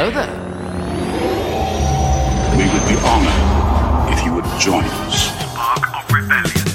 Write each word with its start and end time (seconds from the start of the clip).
Hello 0.00 0.12
there. 0.12 0.32
We 2.56 2.64
would 2.72 2.88
be 2.88 2.96
honored 3.04 4.14
if 4.14 4.24
you 4.24 4.32
would 4.32 4.46
join 4.58 4.82
us. 4.82 5.28
Spark 5.28 5.94
of 5.94 6.10
Rebellion. 6.10 6.66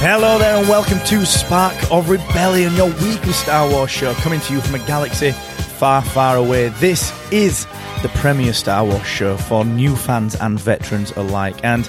Hello 0.00 0.38
there, 0.38 0.56
and 0.56 0.66
welcome 0.66 0.98
to 1.00 1.26
Spark 1.26 1.74
of 1.92 2.08
Rebellion, 2.08 2.74
your 2.74 2.88
weekly 3.02 3.34
Star 3.34 3.68
Wars 3.68 3.90
show 3.90 4.14
coming 4.14 4.40
to 4.40 4.54
you 4.54 4.62
from 4.62 4.76
a 4.80 4.86
galaxy 4.86 5.32
far, 5.32 6.00
far 6.00 6.38
away. 6.38 6.70
This 6.70 7.12
is 7.30 7.66
the 8.00 8.08
premier 8.14 8.54
Star 8.54 8.82
Wars 8.82 9.06
show 9.06 9.36
for 9.36 9.66
new 9.66 9.94
fans 9.94 10.36
and 10.36 10.58
veterans 10.58 11.10
alike. 11.16 11.62
And 11.62 11.86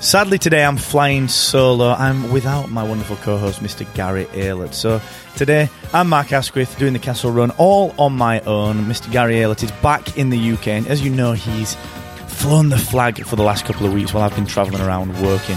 sadly, 0.00 0.38
today 0.38 0.64
I'm 0.64 0.76
flying 0.76 1.28
solo. 1.28 1.90
I'm 1.90 2.32
without 2.32 2.70
my 2.70 2.82
wonderful 2.82 3.16
co 3.16 3.38
host, 3.38 3.60
Mr. 3.60 3.92
Gary 3.94 4.24
Aylett. 4.26 4.74
So 4.74 5.00
today 5.36 5.68
I'm 5.92 6.08
Mark 6.08 6.32
Asquith 6.32 6.78
doing 6.78 6.92
the 6.92 6.98
Kessel 6.98 7.30
Run 7.30 7.50
all 7.52 7.94
on 7.98 8.14
my 8.14 8.40
own. 8.40 8.86
Mr. 8.86 9.10
Gary 9.10 9.36
Aylett 9.36 9.62
is 9.62 9.70
back 9.82 10.16
in 10.16 10.30
the 10.30 10.52
UK, 10.52 10.68
and 10.68 10.86
as 10.88 11.02
you 11.02 11.10
know, 11.10 11.32
he's 11.32 11.76
flown 12.26 12.70
the 12.70 12.78
flag 12.78 13.24
for 13.26 13.36
the 13.36 13.42
last 13.42 13.64
couple 13.64 13.86
of 13.86 13.92
weeks 13.92 14.14
while 14.14 14.24
I've 14.24 14.34
been 14.34 14.46
traveling 14.46 14.80
around 14.82 15.12
working 15.22 15.56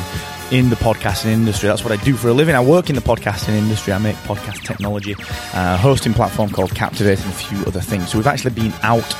in 0.51 0.69
the 0.69 0.75
podcasting 0.75 1.27
industry. 1.31 1.69
That's 1.69 1.83
what 1.83 1.97
I 1.97 2.03
do 2.03 2.15
for 2.15 2.27
a 2.27 2.33
living. 2.33 2.55
I 2.55 2.63
work 2.63 2.89
in 2.89 2.95
the 2.95 3.01
podcasting 3.01 3.53
industry. 3.55 3.93
I 3.93 3.97
make 3.97 4.15
podcast 4.17 4.63
technology, 4.63 5.15
uh, 5.53 5.77
hosting 5.77 6.13
platform 6.13 6.49
called 6.49 6.75
Captivate, 6.75 7.19
and 7.19 7.29
a 7.29 7.35
few 7.35 7.59
other 7.65 7.79
things. 7.79 8.11
So 8.11 8.17
we've 8.17 8.27
actually 8.27 8.53
been 8.53 8.73
out 8.83 9.15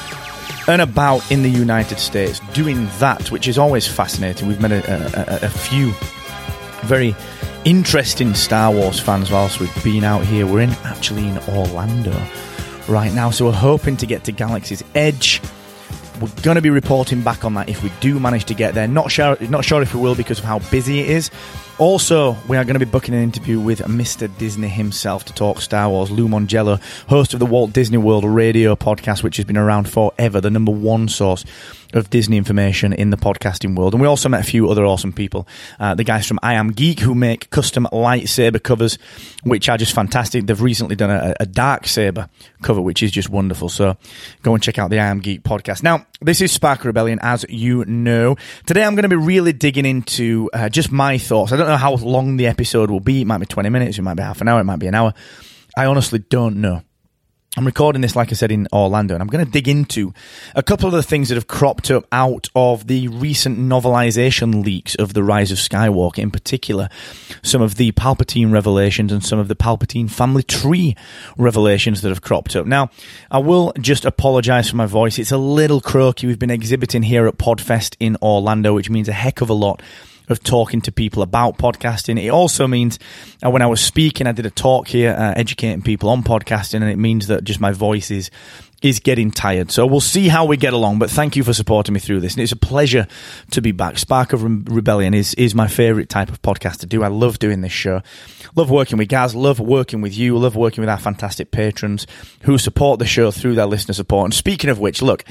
and 0.67 0.81
about 0.81 1.29
in 1.31 1.43
the 1.43 1.49
United 1.49 1.99
States 1.99 2.39
doing 2.53 2.87
that, 2.99 3.31
which 3.31 3.47
is 3.47 3.57
always 3.57 3.87
fascinating. 3.87 4.47
We've 4.47 4.61
met 4.61 4.71
a, 4.71 5.43
a, 5.43 5.45
a 5.45 5.49
few 5.49 5.93
very 6.83 7.15
interesting 7.65 8.33
Star 8.33 8.71
Wars 8.71 8.99
fans 8.99 9.31
whilst 9.31 9.59
we've 9.59 9.83
been 9.83 10.03
out 10.03 10.25
here. 10.25 10.45
We're 10.45 10.61
in 10.61 10.71
actually 10.83 11.27
in 11.27 11.37
Orlando 11.49 12.13
right 12.87 13.13
now, 13.13 13.29
so 13.29 13.45
we're 13.45 13.53
hoping 13.53 13.97
to 13.97 14.05
get 14.05 14.23
to 14.25 14.31
Galaxy's 14.31 14.83
Edge. 14.95 15.41
We're 16.21 16.29
going 16.41 16.55
to 16.55 16.61
be 16.61 16.69
reporting 16.69 17.21
back 17.21 17.43
on 17.43 17.55
that 17.55 17.69
if 17.69 17.83
we 17.83 17.91
do 17.99 18.19
manage 18.19 18.45
to 18.45 18.53
get 18.53 18.73
there. 18.73 18.87
Not 18.87 19.11
sure, 19.11 19.37
not 19.41 19.65
sure 19.65 19.81
if 19.81 19.93
we 19.93 20.01
will 20.01 20.15
because 20.15 20.39
of 20.39 20.45
how 20.45 20.59
busy 20.59 20.99
it 20.99 21.09
is. 21.09 21.31
Also, 21.79 22.37
we 22.47 22.55
are 22.55 22.63
going 22.63 22.79
to 22.79 22.85
be 22.85 22.89
booking 22.89 23.15
an 23.15 23.23
interview 23.23 23.59
with 23.59 23.79
Mr. 23.79 24.29
Disney 24.37 24.69
himself 24.69 25.25
to 25.25 25.33
talk 25.33 25.59
Star 25.59 25.89
Wars. 25.89 26.11
Lou 26.11 26.27
Mongello, 26.27 26.79
host 27.09 27.33
of 27.33 27.39
the 27.39 27.45
Walt 27.45 27.73
Disney 27.73 27.97
World 27.97 28.25
Radio 28.25 28.75
podcast, 28.75 29.23
which 29.23 29.37
has 29.37 29.45
been 29.45 29.57
around 29.57 29.89
forever, 29.89 30.39
the 30.39 30.51
number 30.51 30.71
one 30.71 31.09
source 31.09 31.43
of 31.93 32.09
Disney 32.09 32.37
information 32.37 32.93
in 32.93 33.09
the 33.09 33.17
podcasting 33.17 33.75
world. 33.75 33.93
And 33.93 34.01
we 34.01 34.07
also 34.07 34.29
met 34.29 34.41
a 34.41 34.43
few 34.43 34.69
other 34.69 34.85
awesome 34.85 35.13
people. 35.13 35.47
Uh, 35.79 35.95
the 35.95 36.03
guys 36.03 36.27
from 36.27 36.39
I 36.43 36.55
Am 36.55 36.71
Geek 36.71 36.99
who 36.99 37.15
make 37.15 37.49
custom 37.49 37.87
lightsaber 37.91 38.61
covers, 38.61 38.97
which 39.43 39.69
are 39.69 39.77
just 39.77 39.93
fantastic. 39.93 40.45
They've 40.45 40.61
recently 40.61 40.95
done 40.95 41.11
a, 41.11 41.35
a 41.39 41.45
dark 41.45 41.87
saber 41.87 42.29
cover, 42.61 42.81
which 42.81 43.03
is 43.03 43.11
just 43.11 43.29
wonderful. 43.29 43.69
So 43.69 43.97
go 44.41 44.53
and 44.53 44.63
check 44.63 44.79
out 44.79 44.89
the 44.89 44.99
I 44.99 45.07
Am 45.07 45.19
Geek 45.19 45.43
podcast. 45.43 45.83
Now, 45.83 46.05
this 46.21 46.41
is 46.41 46.51
Spark 46.51 46.83
Rebellion, 46.85 47.19
as 47.21 47.45
you 47.49 47.85
know. 47.85 48.35
Today 48.65 48.83
I'm 48.83 48.95
going 48.95 49.03
to 49.03 49.09
be 49.09 49.15
really 49.15 49.53
digging 49.53 49.85
into 49.85 50.49
uh, 50.53 50.69
just 50.69 50.91
my 50.91 51.17
thoughts. 51.17 51.51
I 51.51 51.57
don't 51.57 51.67
know 51.67 51.77
how 51.77 51.95
long 51.95 52.37
the 52.37 52.47
episode 52.47 52.89
will 52.89 52.99
be. 52.99 53.21
It 53.21 53.25
might 53.25 53.39
be 53.39 53.45
20 53.45 53.69
minutes, 53.69 53.97
it 53.97 54.01
might 54.01 54.15
be 54.15 54.23
half 54.23 54.41
an 54.41 54.47
hour, 54.47 54.59
it 54.59 54.65
might 54.65 54.79
be 54.79 54.87
an 54.87 54.95
hour. 54.95 55.13
I 55.75 55.85
honestly 55.85 56.19
don't 56.19 56.57
know. 56.57 56.81
I'm 57.55 57.67
recording 57.67 58.01
this, 58.01 58.15
like 58.15 58.31
I 58.31 58.33
said, 58.33 58.51
in 58.51 58.67
Orlando, 58.73 59.13
and 59.13 59.21
I'm 59.21 59.27
going 59.27 59.45
to 59.45 59.51
dig 59.51 59.67
into 59.67 60.11
a 60.55 60.63
couple 60.63 60.87
of 60.87 60.93
the 60.93 61.03
things 61.03 61.29
that 61.29 61.35
have 61.35 61.45
cropped 61.45 61.91
up 61.91 62.07
out 62.11 62.49
of 62.55 62.87
the 62.87 63.09
recent 63.09 63.59
novelization 63.59 64.65
leaks 64.65 64.95
of 64.95 65.13
The 65.13 65.23
Rise 65.23 65.51
of 65.51 65.59
Skywalker, 65.59 66.17
in 66.17 66.31
particular, 66.31 66.89
some 67.43 67.61
of 67.61 67.75
the 67.75 67.91
Palpatine 67.91 68.51
revelations 68.51 69.11
and 69.11 69.23
some 69.23 69.37
of 69.37 69.49
the 69.49 69.55
Palpatine 69.55 70.09
family 70.09 70.41
tree 70.41 70.95
revelations 71.37 72.01
that 72.01 72.09
have 72.09 72.23
cropped 72.23 72.55
up. 72.55 72.65
Now, 72.65 72.89
I 73.29 73.37
will 73.37 73.71
just 73.79 74.03
apologize 74.03 74.71
for 74.71 74.77
my 74.77 74.87
voice. 74.87 75.19
It's 75.19 75.31
a 75.31 75.37
little 75.37 75.79
croaky. 75.79 76.25
We've 76.25 76.39
been 76.39 76.49
exhibiting 76.49 77.03
here 77.03 77.27
at 77.27 77.37
Podfest 77.37 77.97
in 77.99 78.17
Orlando, 78.19 78.73
which 78.73 78.89
means 78.89 79.07
a 79.07 79.13
heck 79.13 79.41
of 79.41 79.51
a 79.51 79.53
lot 79.53 79.79
of 80.29 80.43
talking 80.43 80.81
to 80.81 80.91
people 80.91 81.21
about 81.21 81.57
podcasting. 81.57 82.21
It 82.21 82.29
also 82.29 82.67
means 82.67 82.99
uh, 83.43 83.49
when 83.49 83.61
I 83.61 83.67
was 83.67 83.81
speaking, 83.81 84.27
I 84.27 84.31
did 84.31 84.45
a 84.45 84.51
talk 84.51 84.87
here, 84.87 85.11
uh, 85.11 85.33
educating 85.35 85.81
people 85.81 86.09
on 86.09 86.23
podcasting, 86.23 86.81
and 86.81 86.89
it 86.89 86.97
means 86.97 87.27
that 87.27 87.43
just 87.43 87.59
my 87.59 87.71
voice 87.71 88.11
is 88.11 88.31
is 88.83 88.99
getting 88.99 89.31
tired. 89.31 89.71
So 89.71 89.85
we'll 89.85 90.01
see 90.01 90.27
how 90.27 90.43
we 90.45 90.57
get 90.57 90.73
along. 90.73 90.99
But 90.99 91.09
thank 91.09 91.37
you 91.37 91.43
for 91.43 91.53
supporting 91.53 91.93
me 91.93 92.01
through 92.01 92.19
this, 92.19 92.33
and 92.33 92.43
it's 92.43 92.51
a 92.51 92.57
pleasure 92.57 93.07
to 93.51 93.61
be 93.61 93.71
back. 93.71 93.97
Spark 93.97 94.33
of 94.33 94.43
Rebellion 94.43 95.13
is 95.13 95.33
is 95.35 95.55
my 95.55 95.67
favorite 95.67 96.09
type 96.09 96.29
of 96.29 96.41
podcast 96.41 96.79
to 96.79 96.85
do. 96.85 97.03
I 97.03 97.07
love 97.07 97.39
doing 97.39 97.61
this 97.61 97.71
show. 97.71 98.01
Love 98.55 98.69
working 98.69 98.97
with 98.97 99.07
guys. 99.07 99.33
Love 99.33 99.59
working 99.59 100.01
with 100.01 100.15
you. 100.15 100.37
Love 100.37 100.55
working 100.55 100.81
with 100.81 100.89
our 100.89 100.99
fantastic 100.99 101.49
patrons 101.51 102.05
who 102.41 102.57
support 102.57 102.99
the 102.99 103.05
show 103.05 103.31
through 103.31 103.55
their 103.55 103.65
listener 103.65 103.93
support. 103.93 104.25
And 104.25 104.33
speaking 104.33 104.69
of 104.69 104.79
which, 104.79 105.01
look 105.01 105.23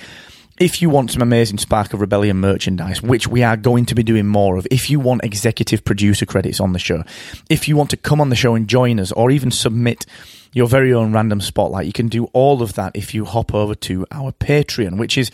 if 0.63 0.81
you 0.81 0.89
want 0.89 1.11
some 1.11 1.23
amazing 1.23 1.59
Spark 1.59 1.93
of 1.93 2.01
Rebellion 2.01 2.37
merchandise, 2.37 3.03
which 3.03 3.27
we 3.27 3.43
are 3.43 3.57
going 3.57 3.85
to 3.87 3.97
be 3.97 4.05
doing 4.05 4.29
more 4.29 4.57
of, 4.57 4.65
if 4.71 4.89
you 4.89 5.01
want 5.01 5.25
executive 5.25 5.85
producer 5.85 6.25
credits 6.25 6.61
on 6.61 6.73
the 6.73 6.79
show, 6.79 7.03
if 7.51 7.67
you 7.67 7.77
want 7.77 7.91
to 7.91 7.97
come 7.97 8.21
on 8.21 8.29
the 8.29 8.37
show 8.37 8.55
and 8.55 8.69
join 8.69 9.01
us, 9.01 9.11
or 9.11 9.33
even 9.33 9.51
submit 9.51 10.07
your 10.53 10.69
very 10.69 10.95
own 10.95 11.13
random 11.13 11.41
spotlight, 11.41 11.87
you 11.87 11.93
can 11.93 12.07
do 12.07 12.27
all 12.27 12.63
of 12.63 12.75
that 12.75 12.95
if 12.95 13.13
you 13.13 13.25
hop 13.25 13.53
over 13.53 13.75
to 13.75 14.07
our 14.13 14.31
Patreon, 14.31 14.99
which 14.99 15.19
is 15.19 15.33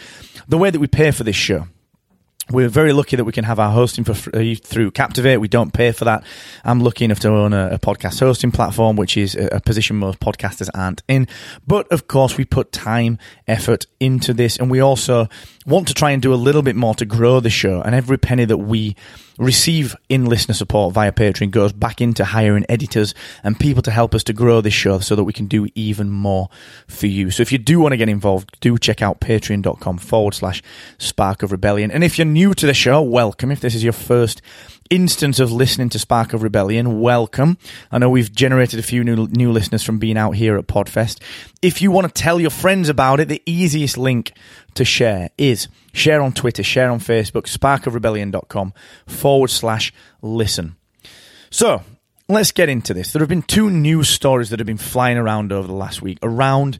the 0.48 0.56
way 0.56 0.70
that 0.70 0.78
we 0.80 0.86
pay 0.86 1.10
for 1.10 1.24
this 1.24 1.36
show. 1.36 1.66
We're 2.50 2.70
very 2.70 2.94
lucky 2.94 3.16
that 3.16 3.24
we 3.24 3.32
can 3.32 3.44
have 3.44 3.58
our 3.58 3.70
hosting 3.70 4.04
for 4.04 4.14
free 4.14 4.54
through 4.54 4.92
Captivate. 4.92 5.36
We 5.36 5.48
don't 5.48 5.70
pay 5.70 5.92
for 5.92 6.06
that. 6.06 6.24
I'm 6.64 6.80
lucky 6.80 7.04
enough 7.04 7.20
to 7.20 7.28
own 7.28 7.52
a, 7.52 7.72
a 7.72 7.78
podcast 7.78 8.20
hosting 8.20 8.52
platform, 8.52 8.96
which 8.96 9.18
is 9.18 9.34
a, 9.34 9.56
a, 9.56 9.60
position 9.60 9.96
most 9.96 10.18
podcasters 10.18 10.70
aren't 10.72 11.02
in. 11.08 11.28
But 11.66 11.92
of 11.92 12.08
course, 12.08 12.38
we 12.38 12.46
put 12.46 12.72
time, 12.72 13.18
effort 13.46 13.86
into 14.00 14.32
this, 14.32 14.56
and 14.56 14.70
we 14.70 14.80
also 14.80 15.28
want 15.68 15.86
to 15.88 15.94
try 15.94 16.10
and 16.12 16.22
do 16.22 16.32
a 16.32 16.36
little 16.36 16.62
bit 16.62 16.74
more 16.74 16.94
to 16.94 17.04
grow 17.04 17.40
the 17.40 17.50
show. 17.50 17.82
And 17.82 17.94
every 17.94 18.18
penny 18.18 18.46
that 18.46 18.56
we 18.56 18.96
receive 19.36 19.94
in 20.08 20.24
listener 20.24 20.54
support 20.54 20.92
via 20.94 21.12
Patreon 21.12 21.50
goes 21.50 21.72
back 21.72 22.00
into 22.00 22.24
hiring 22.24 22.64
editors 22.68 23.14
and 23.44 23.58
people 23.58 23.82
to 23.82 23.90
help 23.90 24.14
us 24.14 24.24
to 24.24 24.32
grow 24.32 24.60
this 24.60 24.74
show 24.74 24.98
so 24.98 25.14
that 25.14 25.24
we 25.24 25.32
can 25.32 25.46
do 25.46 25.68
even 25.74 26.10
more 26.10 26.48
for 26.88 27.06
you. 27.06 27.30
So 27.30 27.42
if 27.42 27.52
you 27.52 27.58
do 27.58 27.78
want 27.78 27.92
to 27.92 27.96
get 27.96 28.08
involved, 28.08 28.56
do 28.60 28.78
check 28.78 29.02
out 29.02 29.20
patreon.com 29.20 29.98
forward 29.98 30.34
slash 30.34 30.62
spark 30.96 31.42
of 31.42 31.52
rebellion. 31.52 31.90
And 31.90 32.02
if 32.02 32.18
you're 32.18 32.24
new 32.24 32.54
to 32.54 32.66
the 32.66 32.74
show, 32.74 33.02
welcome. 33.02 33.52
If 33.52 33.60
this 33.60 33.74
is 33.74 33.84
your 33.84 33.92
first 33.92 34.42
instance 34.90 35.38
of 35.40 35.52
listening 35.52 35.88
to 35.90 35.98
Spark 35.98 36.32
of 36.32 36.42
Rebellion, 36.42 37.00
welcome. 37.00 37.58
I 37.90 37.98
know 37.98 38.10
we've 38.10 38.32
generated 38.32 38.78
a 38.78 38.82
few 38.82 39.04
new 39.04 39.26
new 39.28 39.52
listeners 39.52 39.82
from 39.82 39.98
being 39.98 40.16
out 40.16 40.32
here 40.32 40.56
at 40.56 40.66
Podfest. 40.66 41.20
If 41.62 41.80
you 41.82 41.90
want 41.90 42.06
to 42.06 42.22
tell 42.22 42.40
your 42.40 42.50
friends 42.50 42.88
about 42.88 43.20
it, 43.20 43.28
the 43.28 43.42
easiest 43.46 43.98
link 43.98 44.32
to 44.74 44.84
share 44.84 45.30
is 45.38 45.68
share 45.92 46.20
on 46.22 46.32
Twitter, 46.32 46.62
share 46.62 46.90
on 46.90 47.00
Facebook, 47.00 47.44
sparkofrebellion.com 47.44 48.72
forward 49.06 49.50
slash 49.50 49.92
listen. 50.22 50.76
So 51.50 51.82
let's 52.28 52.52
get 52.52 52.68
into 52.68 52.94
this. 52.94 53.12
There 53.12 53.20
have 53.20 53.28
been 53.28 53.42
two 53.42 53.70
news 53.70 54.08
stories 54.08 54.50
that 54.50 54.60
have 54.60 54.66
been 54.66 54.76
flying 54.76 55.16
around 55.16 55.52
over 55.52 55.66
the 55.66 55.74
last 55.74 56.02
week 56.02 56.18
around 56.22 56.78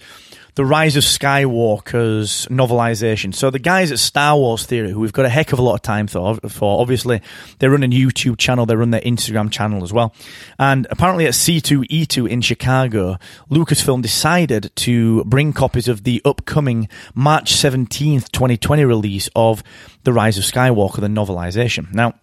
the 0.59 0.65
Rise 0.65 0.97
of 0.97 1.05
Skywalker's 1.05 2.49
novelization. 2.49 3.33
So 3.33 3.49
the 3.49 3.61
guys 3.61 3.93
at 3.93 4.01
Star 4.01 4.37
Wars 4.37 4.67
Theory, 4.67 4.91
who 4.91 4.99
we've 4.99 5.13
got 5.13 5.25
a 5.25 5.29
heck 5.29 5.53
of 5.53 5.61
a 5.61 5.63
lot 5.63 5.75
of 5.75 5.83
time 5.83 6.09
for, 6.09 6.35
for 6.49 6.81
obviously 6.81 7.23
they 7.61 7.69
run 7.69 7.85
a 7.85 7.87
YouTube 7.87 8.39
channel, 8.39 8.67
they 8.67 8.75
run 8.75 8.91
their 8.91 9.01
Instagram 9.03 9.53
channel 9.53 9.85
as 9.85 9.93
well. 9.93 10.13
And 10.59 10.89
apparently 10.91 11.27
at 11.27 11.35
C2E2 11.35 12.29
in 12.29 12.41
Chicago, 12.41 13.19
Lucasfilm 13.49 14.03
decided 14.03 14.73
to 14.75 15.23
bring 15.27 15.53
copies 15.53 15.87
of 15.87 16.03
the 16.03 16.21
upcoming 16.25 16.89
March 17.15 17.55
17th, 17.55 18.33
2020 18.33 18.85
release 18.85 19.31
of 19.37 19.63
The 20.03 20.13
Rise 20.13 20.39
of 20.39 20.43
Skywalker, 20.43 20.97
the 20.97 21.07
novelization. 21.07 21.95
Now, 21.95 22.15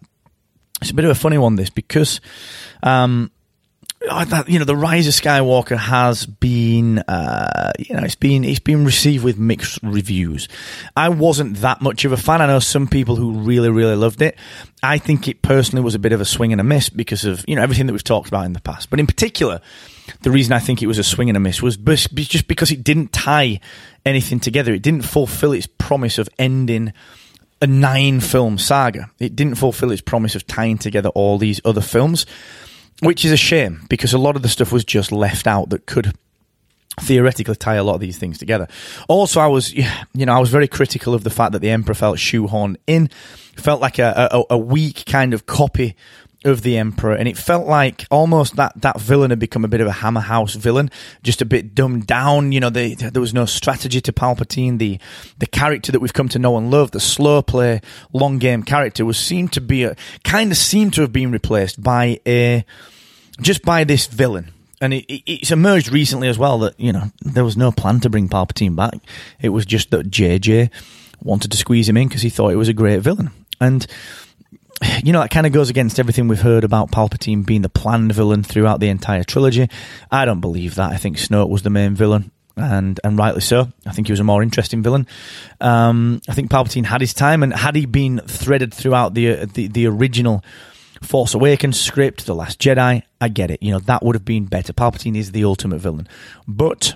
it's 0.82 0.90
a 0.90 0.94
bit 0.94 1.06
of 1.06 1.10
a 1.10 1.14
funny 1.14 1.38
one, 1.38 1.56
this, 1.56 1.70
because 1.70 2.20
um, 2.82 3.30
that 4.06 4.48
you 4.48 4.58
know 4.58 4.64
the 4.64 4.76
rise 4.76 5.06
of 5.06 5.14
Skywalker 5.14 5.76
has 5.76 6.26
been 6.26 6.98
uh, 7.00 7.72
you 7.78 7.94
know 7.94 8.02
it's 8.02 8.14
been 8.14 8.44
it's 8.44 8.60
been 8.60 8.84
received 8.84 9.24
with 9.24 9.38
mixed 9.38 9.78
reviews. 9.82 10.48
I 10.96 11.08
wasn't 11.08 11.56
that 11.58 11.82
much 11.82 12.04
of 12.04 12.12
a 12.12 12.16
fan. 12.16 12.40
I 12.40 12.46
know 12.46 12.58
some 12.58 12.86
people 12.86 13.16
who 13.16 13.32
really 13.32 13.70
really 13.70 13.96
loved 13.96 14.22
it. 14.22 14.38
I 14.82 14.98
think 14.98 15.28
it 15.28 15.42
personally 15.42 15.82
was 15.82 15.94
a 15.94 15.98
bit 15.98 16.12
of 16.12 16.20
a 16.20 16.24
swing 16.24 16.52
and 16.52 16.60
a 16.60 16.64
miss 16.64 16.88
because 16.88 17.24
of 17.24 17.44
you 17.48 17.56
know 17.56 17.62
everything 17.62 17.86
that 17.86 17.92
we've 17.92 18.04
talked 18.04 18.28
about 18.28 18.46
in 18.46 18.52
the 18.52 18.60
past. 18.60 18.90
But 18.90 19.00
in 19.00 19.06
particular, 19.06 19.60
the 20.22 20.30
reason 20.30 20.52
I 20.52 20.60
think 20.60 20.82
it 20.82 20.86
was 20.86 20.98
a 20.98 21.04
swing 21.04 21.28
and 21.28 21.36
a 21.36 21.40
miss 21.40 21.62
was 21.62 21.76
just 21.76 22.48
because 22.48 22.70
it 22.70 22.84
didn't 22.84 23.12
tie 23.12 23.60
anything 24.04 24.40
together. 24.40 24.72
It 24.72 24.82
didn't 24.82 25.02
fulfill 25.02 25.52
its 25.52 25.66
promise 25.66 26.18
of 26.18 26.28
ending 26.38 26.92
a 27.60 27.66
nine 27.66 28.20
film 28.20 28.58
saga. 28.58 29.10
It 29.18 29.34
didn't 29.34 29.56
fulfill 29.56 29.90
its 29.90 30.02
promise 30.02 30.34
of 30.34 30.46
tying 30.46 30.78
together 30.78 31.08
all 31.10 31.38
these 31.38 31.60
other 31.64 31.80
films 31.80 32.26
which 33.00 33.24
is 33.24 33.32
a 33.32 33.36
shame 33.36 33.82
because 33.88 34.12
a 34.12 34.18
lot 34.18 34.36
of 34.36 34.42
the 34.42 34.48
stuff 34.48 34.72
was 34.72 34.84
just 34.84 35.12
left 35.12 35.46
out 35.46 35.70
that 35.70 35.86
could 35.86 36.14
theoretically 37.00 37.54
tie 37.54 37.74
a 37.74 37.84
lot 37.84 37.94
of 37.94 38.00
these 38.00 38.18
things 38.18 38.38
together. 38.38 38.66
Also, 39.08 39.40
I 39.40 39.46
was, 39.46 39.74
you 39.74 39.84
know, 40.14 40.32
I 40.32 40.38
was 40.38 40.50
very 40.50 40.68
critical 40.68 41.14
of 41.14 41.24
the 41.24 41.30
fact 41.30 41.52
that 41.52 41.60
the 41.60 41.70
Emperor 41.70 41.94
felt 41.94 42.16
shoehorned 42.16 42.76
in, 42.86 43.10
felt 43.56 43.80
like 43.80 43.98
a, 43.98 44.28
a, 44.32 44.54
a 44.54 44.58
weak 44.58 45.04
kind 45.06 45.34
of 45.34 45.46
copy 45.46 45.94
of 46.46 46.62
the 46.62 46.78
Emperor, 46.78 47.14
and 47.14 47.28
it 47.28 47.36
felt 47.36 47.66
like 47.66 48.06
almost 48.10 48.56
that 48.56 48.72
that 48.80 49.00
villain 49.00 49.30
had 49.30 49.38
become 49.38 49.64
a 49.64 49.68
bit 49.68 49.80
of 49.80 49.86
a 49.86 49.92
Hammer 49.92 50.20
House 50.20 50.54
villain, 50.54 50.90
just 51.22 51.42
a 51.42 51.44
bit 51.44 51.74
dumbed 51.74 52.06
down. 52.06 52.52
You 52.52 52.60
know, 52.60 52.70
they, 52.70 52.94
there 52.94 53.20
was 53.20 53.34
no 53.34 53.44
strategy 53.44 54.00
to 54.00 54.12
Palpatine. 54.12 54.78
The 54.78 54.98
the 55.38 55.46
character 55.46 55.92
that 55.92 56.00
we've 56.00 56.12
come 56.12 56.28
to 56.30 56.38
know 56.38 56.56
and 56.56 56.70
love, 56.70 56.92
the 56.92 57.00
slow 57.00 57.42
play, 57.42 57.80
long 58.12 58.38
game 58.38 58.62
character, 58.62 59.04
was 59.04 59.18
seemed 59.18 59.52
to 59.54 59.60
be 59.60 59.84
a 59.84 59.96
kind 60.24 60.50
of 60.50 60.56
seemed 60.56 60.94
to 60.94 61.02
have 61.02 61.12
been 61.12 61.30
replaced 61.30 61.82
by 61.82 62.20
a 62.26 62.64
just 63.40 63.62
by 63.62 63.84
this 63.84 64.06
villain. 64.06 64.52
And 64.80 64.92
it, 64.92 65.04
it, 65.06 65.22
it's 65.26 65.50
emerged 65.50 65.90
recently 65.90 66.28
as 66.28 66.38
well 66.38 66.58
that 66.60 66.78
you 66.78 66.92
know 66.92 67.10
there 67.20 67.44
was 67.44 67.56
no 67.56 67.72
plan 67.72 68.00
to 68.00 68.10
bring 68.10 68.28
Palpatine 68.28 68.76
back. 68.76 68.94
It 69.40 69.50
was 69.50 69.66
just 69.66 69.90
that 69.90 70.10
JJ 70.10 70.70
wanted 71.22 71.50
to 71.50 71.56
squeeze 71.56 71.88
him 71.88 71.96
in 71.96 72.08
because 72.08 72.22
he 72.22 72.30
thought 72.30 72.52
it 72.52 72.56
was 72.56 72.68
a 72.68 72.74
great 72.74 73.00
villain, 73.00 73.30
and 73.60 73.86
you 75.02 75.12
know, 75.12 75.20
that 75.20 75.30
kind 75.30 75.46
of 75.46 75.52
goes 75.52 75.70
against 75.70 75.98
everything 75.98 76.28
we've 76.28 76.40
heard 76.40 76.64
about 76.64 76.90
Palpatine 76.90 77.44
being 77.44 77.62
the 77.62 77.68
planned 77.68 78.12
villain 78.12 78.42
throughout 78.42 78.80
the 78.80 78.88
entire 78.88 79.24
trilogy. 79.24 79.68
I 80.10 80.24
don't 80.24 80.40
believe 80.40 80.74
that. 80.76 80.92
I 80.92 80.96
think 80.96 81.16
Snoke 81.16 81.48
was 81.48 81.62
the 81.62 81.70
main 81.70 81.94
villain, 81.94 82.30
and 82.56 83.00
and 83.02 83.18
rightly 83.18 83.40
so. 83.40 83.68
I 83.86 83.92
think 83.92 84.08
he 84.08 84.12
was 84.12 84.20
a 84.20 84.24
more 84.24 84.42
interesting 84.42 84.82
villain. 84.82 85.06
Um, 85.60 86.20
I 86.28 86.34
think 86.34 86.50
Palpatine 86.50 86.84
had 86.84 87.00
his 87.00 87.14
time, 87.14 87.42
and 87.42 87.54
had 87.54 87.74
he 87.74 87.86
been 87.86 88.18
threaded 88.18 88.74
throughout 88.74 89.14
the 89.14 89.30
uh, 89.30 89.46
the, 89.52 89.68
the 89.68 89.86
original 89.86 90.44
Force 91.02 91.34
Awakens 91.34 91.80
script, 91.80 92.26
The 92.26 92.34
Last 92.34 92.60
Jedi, 92.60 93.02
I 93.20 93.28
get 93.28 93.50
it. 93.50 93.62
You 93.62 93.72
know, 93.72 93.80
that 93.80 94.02
would 94.02 94.14
have 94.14 94.24
been 94.24 94.46
better. 94.46 94.72
Palpatine 94.72 95.16
is 95.16 95.32
the 95.32 95.44
ultimate 95.44 95.78
villain, 95.78 96.08
but 96.48 96.94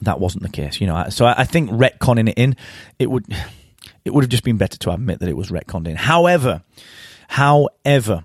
that 0.00 0.20
wasn't 0.20 0.44
the 0.44 0.50
case. 0.50 0.80
You 0.80 0.86
know, 0.86 1.06
so 1.10 1.26
I, 1.26 1.40
I 1.40 1.44
think 1.44 1.70
retconning 1.70 2.30
it 2.30 2.38
in, 2.38 2.56
it 2.98 3.10
would 3.10 3.26
it 4.08 4.14
would 4.14 4.24
have 4.24 4.30
just 4.30 4.42
been 4.42 4.56
better 4.56 4.78
to 4.78 4.90
admit 4.90 5.20
that 5.20 5.28
it 5.28 5.36
was 5.36 5.50
retconned 5.50 5.86
in. 5.86 5.96
However, 5.96 6.62
however, 7.28 8.24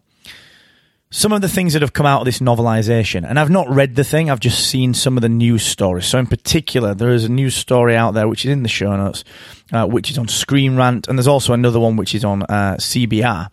some 1.11 1.31
of 1.31 1.41
the 1.41 1.49
things 1.49 1.73
that 1.73 1.83
have 1.83 1.93
come 1.93 2.05
out 2.07 2.21
of 2.21 2.25
this 2.25 2.39
novelization, 2.39 3.23
and 3.29 3.39
I've 3.39 3.51
not 3.51 3.69
read 3.69 3.95
the 3.95 4.03
thing, 4.03 4.31
I've 4.31 4.39
just 4.39 4.67
seen 4.67 4.95
some 4.95 5.17
of 5.17 5.21
the 5.21 5.29
news 5.29 5.63
stories. 5.63 6.05
So, 6.07 6.17
in 6.17 6.25
particular, 6.25 6.95
there 6.95 7.11
is 7.11 7.25
a 7.25 7.29
news 7.29 7.55
story 7.55 7.95
out 7.95 8.15
there 8.15 8.27
which 8.27 8.45
is 8.45 8.51
in 8.51 8.63
the 8.63 8.69
show 8.69 8.95
notes, 8.95 9.23
uh, 9.71 9.85
which 9.85 10.09
is 10.09 10.17
on 10.17 10.27
Screen 10.27 10.75
Rant, 10.75 11.07
and 11.07 11.19
there's 11.19 11.27
also 11.27 11.53
another 11.53 11.79
one 11.79 11.97
which 11.97 12.15
is 12.15 12.25
on 12.25 12.43
uh, 12.43 12.77
CBR, 12.79 13.49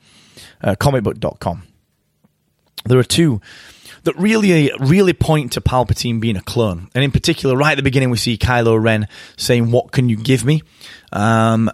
uh, 0.62 0.74
comicbook.com. 0.76 1.64
There 2.86 2.98
are 2.98 3.04
two 3.04 3.42
that 4.04 4.16
really, 4.16 4.72
really 4.78 5.12
point 5.12 5.52
to 5.52 5.60
Palpatine 5.60 6.20
being 6.20 6.36
a 6.36 6.42
clone. 6.42 6.88
And 6.94 7.04
in 7.04 7.10
particular, 7.10 7.56
right 7.56 7.72
at 7.72 7.76
the 7.76 7.82
beginning, 7.82 8.10
we 8.10 8.16
see 8.16 8.38
Kylo 8.38 8.82
Ren 8.82 9.06
saying, 9.36 9.70
What 9.70 9.92
can 9.92 10.08
you 10.08 10.16
give 10.16 10.44
me? 10.44 10.62
Um, 11.12 11.70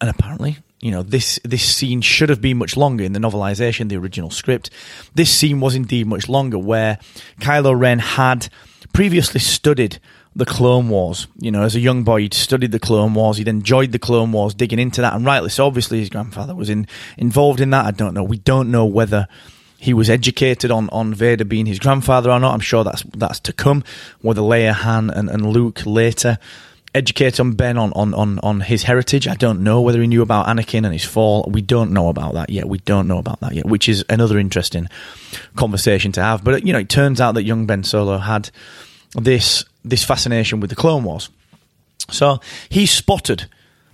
and 0.00 0.10
apparently, 0.10 0.58
you 0.80 0.90
know, 0.90 1.02
this 1.02 1.40
this 1.42 1.62
scene 1.62 2.00
should 2.00 2.28
have 2.28 2.40
been 2.40 2.58
much 2.58 2.76
longer 2.76 3.04
in 3.04 3.12
the 3.12 3.18
novelization, 3.20 3.88
the 3.88 3.96
original 3.96 4.30
script. 4.30 4.70
This 5.14 5.30
scene 5.30 5.60
was 5.60 5.74
indeed 5.74 6.06
much 6.06 6.28
longer, 6.28 6.58
where 6.58 6.98
Kylo 7.40 7.78
Ren 7.78 7.98
had 7.98 8.48
previously 8.92 9.40
studied 9.40 9.98
the 10.34 10.44
Clone 10.44 10.90
Wars. 10.90 11.26
You 11.38 11.50
know, 11.50 11.62
as 11.62 11.74
a 11.74 11.80
young 11.80 12.04
boy, 12.04 12.20
he'd 12.20 12.34
studied 12.34 12.72
the 12.72 12.78
Clone 12.78 13.14
Wars. 13.14 13.38
He'd 13.38 13.48
enjoyed 13.48 13.92
the 13.92 13.98
Clone 13.98 14.32
Wars, 14.32 14.54
digging 14.54 14.78
into 14.78 15.00
that, 15.00 15.14
and 15.14 15.24
rightly 15.24 15.48
so. 15.48 15.66
Obviously, 15.66 16.00
his 16.00 16.10
grandfather 16.10 16.54
was 16.54 16.68
in, 16.68 16.86
involved 17.16 17.60
in 17.60 17.70
that. 17.70 17.86
I 17.86 17.90
don't 17.90 18.12
know. 18.12 18.22
We 18.22 18.38
don't 18.38 18.70
know 18.70 18.84
whether 18.84 19.28
he 19.78 19.94
was 19.94 20.10
educated 20.10 20.70
on, 20.70 20.88
on 20.90 21.14
Vader 21.14 21.44
being 21.44 21.66
his 21.66 21.78
grandfather 21.78 22.30
or 22.30 22.38
not. 22.38 22.52
I'm 22.52 22.60
sure 22.60 22.84
that's 22.84 23.02
that's 23.14 23.40
to 23.40 23.52
come. 23.52 23.82
Whether 24.20 24.42
Leia, 24.42 24.72
Han, 24.72 25.10
and, 25.10 25.30
and 25.30 25.46
Luke 25.46 25.86
later 25.86 26.38
educate 26.96 27.38
on 27.38 27.52
Ben 27.52 27.76
on, 27.76 27.92
on, 27.92 28.14
on, 28.14 28.38
on 28.40 28.60
his 28.60 28.82
heritage. 28.82 29.28
I 29.28 29.34
don't 29.34 29.62
know 29.62 29.82
whether 29.82 30.00
he 30.00 30.06
knew 30.06 30.22
about 30.22 30.46
Anakin 30.46 30.84
and 30.84 30.92
his 30.92 31.04
fall. 31.04 31.48
We 31.50 31.60
don't 31.60 31.92
know 31.92 32.08
about 32.08 32.34
that 32.34 32.50
yet. 32.50 32.68
We 32.68 32.78
don't 32.78 33.06
know 33.06 33.18
about 33.18 33.40
that 33.40 33.52
yet, 33.52 33.66
which 33.66 33.88
is 33.88 34.04
another 34.08 34.38
interesting 34.38 34.88
conversation 35.54 36.12
to 36.12 36.22
have. 36.22 36.42
But 36.42 36.66
you 36.66 36.72
know, 36.72 36.80
it 36.80 36.88
turns 36.88 37.20
out 37.20 37.34
that 37.34 37.44
young 37.44 37.66
Ben 37.66 37.84
Solo 37.84 38.18
had 38.18 38.50
this 39.14 39.64
this 39.84 40.04
fascination 40.04 40.60
with 40.60 40.70
the 40.70 40.76
Clone 40.76 41.04
Wars. 41.04 41.28
So 42.10 42.40
he 42.68 42.86
spotted 42.86 43.48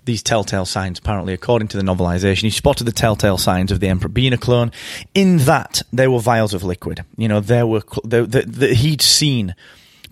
these 0.04 0.22
telltale 0.22 0.64
signs, 0.64 0.98
apparently, 0.98 1.32
according 1.32 1.68
to 1.68 1.76
the 1.76 1.82
novelization. 1.82 2.42
He 2.42 2.50
spotted 2.50 2.84
the 2.84 2.92
telltale 2.92 3.38
signs 3.38 3.70
of 3.70 3.80
the 3.80 3.88
Emperor 3.88 4.08
being 4.08 4.32
a 4.32 4.38
clone, 4.38 4.72
in 5.14 5.38
that 5.38 5.82
there 5.92 6.10
were 6.10 6.18
vials 6.18 6.54
of 6.54 6.64
liquid. 6.64 7.04
You 7.16 7.28
know, 7.28 7.40
there 7.40 7.66
were, 7.66 7.82
there, 8.02 8.26
that 8.26 8.72
he'd 8.72 9.02
seen 9.02 9.54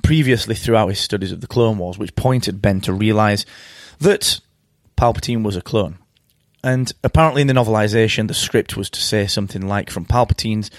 previously 0.02 0.55
throughout 0.55 0.88
his 0.88 1.00
studies 1.00 1.32
of 1.32 1.41
the 1.41 1.47
Clone 1.47 1.79
Wars, 1.79 1.99
which 1.99 2.17
pointed 2.17 2.62
Ben 2.62 2.81
to 2.82 2.93
realize 2.93 3.47
that 3.99 4.41
Palpatine 4.97 5.43
was 5.44 5.56
a 5.56 5.62
clone. 5.62 5.99
And 6.62 6.93
apparently, 7.02 7.41
in 7.41 7.47
the 7.47 7.55
novelization, 7.55 8.29
the 8.29 8.35
script 8.35 8.76
was 8.76 8.91
to 8.91 9.00
say 9.00 9.26
something 9.26 9.67
like, 9.67 9.91
from 9.91 10.05
Palpatine's 10.05 10.70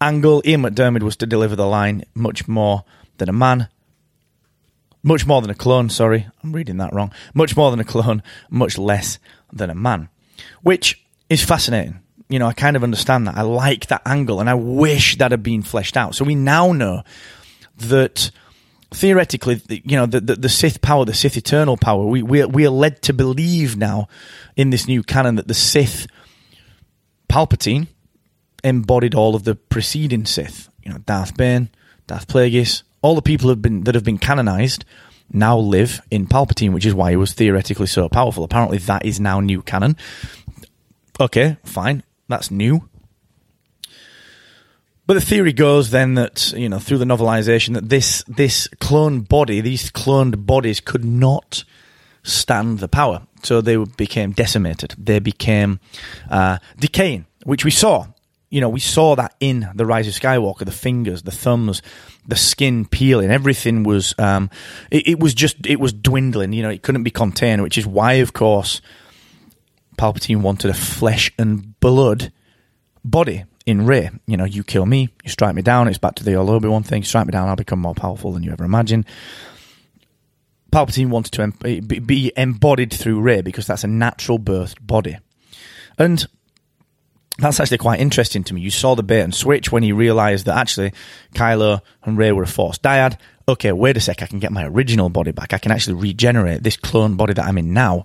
angle, 0.00 0.42
Ian 0.44 0.62
McDiarmid 0.62 1.02
was 1.02 1.16
to 1.16 1.26
deliver 1.26 1.54
the 1.54 1.66
line, 1.66 2.04
much 2.14 2.48
more 2.48 2.84
than 3.18 3.28
a 3.28 3.32
man, 3.32 3.68
much 5.02 5.26
more 5.26 5.40
than 5.40 5.50
a 5.50 5.54
clone, 5.54 5.90
sorry, 5.90 6.26
I'm 6.42 6.52
reading 6.52 6.78
that 6.78 6.92
wrong. 6.92 7.12
Much 7.34 7.56
more 7.56 7.70
than 7.70 7.80
a 7.80 7.84
clone, 7.84 8.22
much 8.50 8.78
less 8.78 9.18
than 9.52 9.70
a 9.70 9.74
man. 9.74 10.08
Which 10.62 11.04
is 11.30 11.44
fascinating. 11.44 12.00
You 12.28 12.38
know, 12.38 12.46
I 12.46 12.52
kind 12.52 12.76
of 12.76 12.84
understand 12.84 13.26
that. 13.26 13.36
I 13.36 13.42
like 13.42 13.86
that 13.86 14.02
angle 14.04 14.40
and 14.40 14.50
I 14.50 14.54
wish 14.54 15.16
that 15.16 15.30
had 15.30 15.42
been 15.42 15.62
fleshed 15.62 15.96
out. 15.96 16.14
So 16.14 16.24
we 16.24 16.34
now 16.34 16.72
know 16.72 17.02
that 17.76 18.30
theoretically, 18.90 19.60
you 19.68 19.96
know, 19.96 20.06
the, 20.06 20.20
the, 20.20 20.36
the, 20.36 20.48
Sith 20.48 20.80
power, 20.80 21.04
the 21.04 21.14
Sith 21.14 21.36
eternal 21.36 21.76
power, 21.76 22.04
we, 22.04 22.22
we, 22.22 22.44
we 22.44 22.66
are 22.66 22.70
led 22.70 23.02
to 23.02 23.12
believe 23.12 23.76
now 23.76 24.08
in 24.56 24.70
this 24.70 24.88
new 24.88 25.02
canon 25.02 25.36
that 25.36 25.48
the 25.48 25.54
Sith, 25.54 26.06
Palpatine, 27.28 27.88
embodied 28.64 29.14
all 29.14 29.34
of 29.34 29.44
the 29.44 29.54
preceding 29.54 30.24
Sith. 30.24 30.68
You 30.82 30.92
know, 30.92 30.98
Darth 30.98 31.36
Bane, 31.36 31.68
Darth 32.06 32.26
Plagueis, 32.26 32.82
all 33.02 33.14
the 33.14 33.22
people 33.22 33.50
have 33.50 33.62
been 33.62 33.84
that 33.84 33.94
have 33.94 34.04
been 34.04 34.18
canonized 34.18 34.84
now 35.30 35.58
live 35.58 36.00
in 36.10 36.26
Palpatine, 36.26 36.72
which 36.72 36.86
is 36.86 36.94
why 36.94 37.10
he 37.10 37.16
was 37.16 37.34
theoretically 37.34 37.86
so 37.86 38.08
powerful. 38.08 38.44
Apparently, 38.44 38.78
that 38.78 39.04
is 39.04 39.20
now 39.20 39.40
new 39.40 39.62
canon. 39.62 39.96
Okay, 41.20 41.58
fine, 41.64 42.02
that's 42.28 42.50
new. 42.50 42.88
But 45.08 45.14
the 45.14 45.22
theory 45.22 45.54
goes 45.54 45.88
then 45.88 46.16
that 46.16 46.52
you 46.52 46.68
know 46.68 46.78
through 46.78 46.98
the 46.98 47.06
novelization 47.06 47.72
that 47.72 47.88
this 47.88 48.22
this 48.28 48.68
cloned 48.78 49.26
body, 49.26 49.62
these 49.62 49.90
cloned 49.90 50.44
bodies, 50.44 50.80
could 50.80 51.02
not 51.02 51.64
stand 52.22 52.80
the 52.80 52.88
power, 52.88 53.22
so 53.42 53.62
they 53.62 53.78
became 53.78 54.32
decimated. 54.32 54.94
They 54.98 55.18
became 55.18 55.80
uh, 56.30 56.58
decaying, 56.78 57.24
which 57.44 57.64
we 57.64 57.70
saw. 57.70 58.08
You 58.50 58.60
know, 58.60 58.68
we 58.68 58.80
saw 58.80 59.16
that 59.16 59.34
in 59.40 59.70
the 59.74 59.86
Rise 59.86 60.08
of 60.08 60.12
Skywalker. 60.12 60.66
The 60.66 60.72
fingers, 60.72 61.22
the 61.22 61.30
thumbs, 61.30 61.80
the 62.26 62.36
skin 62.36 62.84
peeling, 62.84 63.30
everything 63.30 63.84
was. 63.84 64.14
Um, 64.18 64.50
it, 64.90 65.08
it 65.08 65.18
was 65.18 65.32
just 65.32 65.66
it 65.66 65.80
was 65.80 65.94
dwindling. 65.94 66.52
You 66.52 66.64
know, 66.64 66.70
it 66.70 66.82
couldn't 66.82 67.04
be 67.04 67.10
contained, 67.10 67.62
which 67.62 67.78
is 67.78 67.86
why, 67.86 68.14
of 68.20 68.34
course, 68.34 68.82
Palpatine 69.96 70.42
wanted 70.42 70.70
a 70.70 70.74
flesh 70.74 71.32
and 71.38 71.80
blood 71.80 72.30
body 73.02 73.44
in 73.68 73.84
Rey. 73.86 74.10
You 74.26 74.38
know, 74.38 74.46
you 74.46 74.64
kill 74.64 74.86
me, 74.86 75.10
you 75.22 75.30
strike 75.30 75.54
me 75.54 75.62
down. 75.62 75.88
It's 75.88 75.98
back 75.98 76.14
to 76.16 76.24
the 76.24 76.34
old 76.34 76.48
Obi 76.48 76.68
Wan 76.68 76.82
thing. 76.82 77.04
Strike 77.04 77.26
me 77.26 77.32
down, 77.32 77.48
I'll 77.48 77.56
become 77.56 77.78
more 77.78 77.94
powerful 77.94 78.32
than 78.32 78.42
you 78.42 78.50
ever 78.50 78.64
imagined. 78.64 79.04
Palpatine 80.72 81.10
wanted 81.10 81.32
to 81.32 81.42
em- 81.42 81.54
eh, 81.64 81.80
be 81.80 82.32
embodied 82.36 82.92
through 82.92 83.20
Rey 83.20 83.42
because 83.42 83.66
that's 83.66 83.84
a 83.84 83.88
natural 83.88 84.38
birthed 84.38 84.86
body, 84.86 85.18
and 85.98 86.26
that's 87.38 87.60
actually 87.60 87.78
quite 87.78 88.00
interesting 88.00 88.42
to 88.44 88.54
me. 88.54 88.62
You 88.62 88.70
saw 88.70 88.94
the 88.94 89.02
bait 89.02 89.20
and 89.20 89.34
switch 89.34 89.70
when 89.70 89.82
he 89.82 89.92
realised 89.92 90.46
that 90.46 90.56
actually 90.56 90.92
Kylo 91.34 91.80
and 92.04 92.18
Rey 92.18 92.32
were 92.32 92.42
a 92.42 92.46
force 92.46 92.78
dyad. 92.78 93.18
Okay, 93.46 93.72
wait 93.72 93.96
a 93.96 94.00
sec, 94.00 94.22
I 94.22 94.26
can 94.26 94.40
get 94.40 94.52
my 94.52 94.66
original 94.66 95.08
body 95.08 95.32
back. 95.32 95.54
I 95.54 95.58
can 95.58 95.72
actually 95.72 95.94
regenerate 95.94 96.62
this 96.62 96.76
clone 96.76 97.16
body 97.16 97.32
that 97.34 97.44
I'm 97.46 97.56
in 97.56 97.72
now 97.72 98.04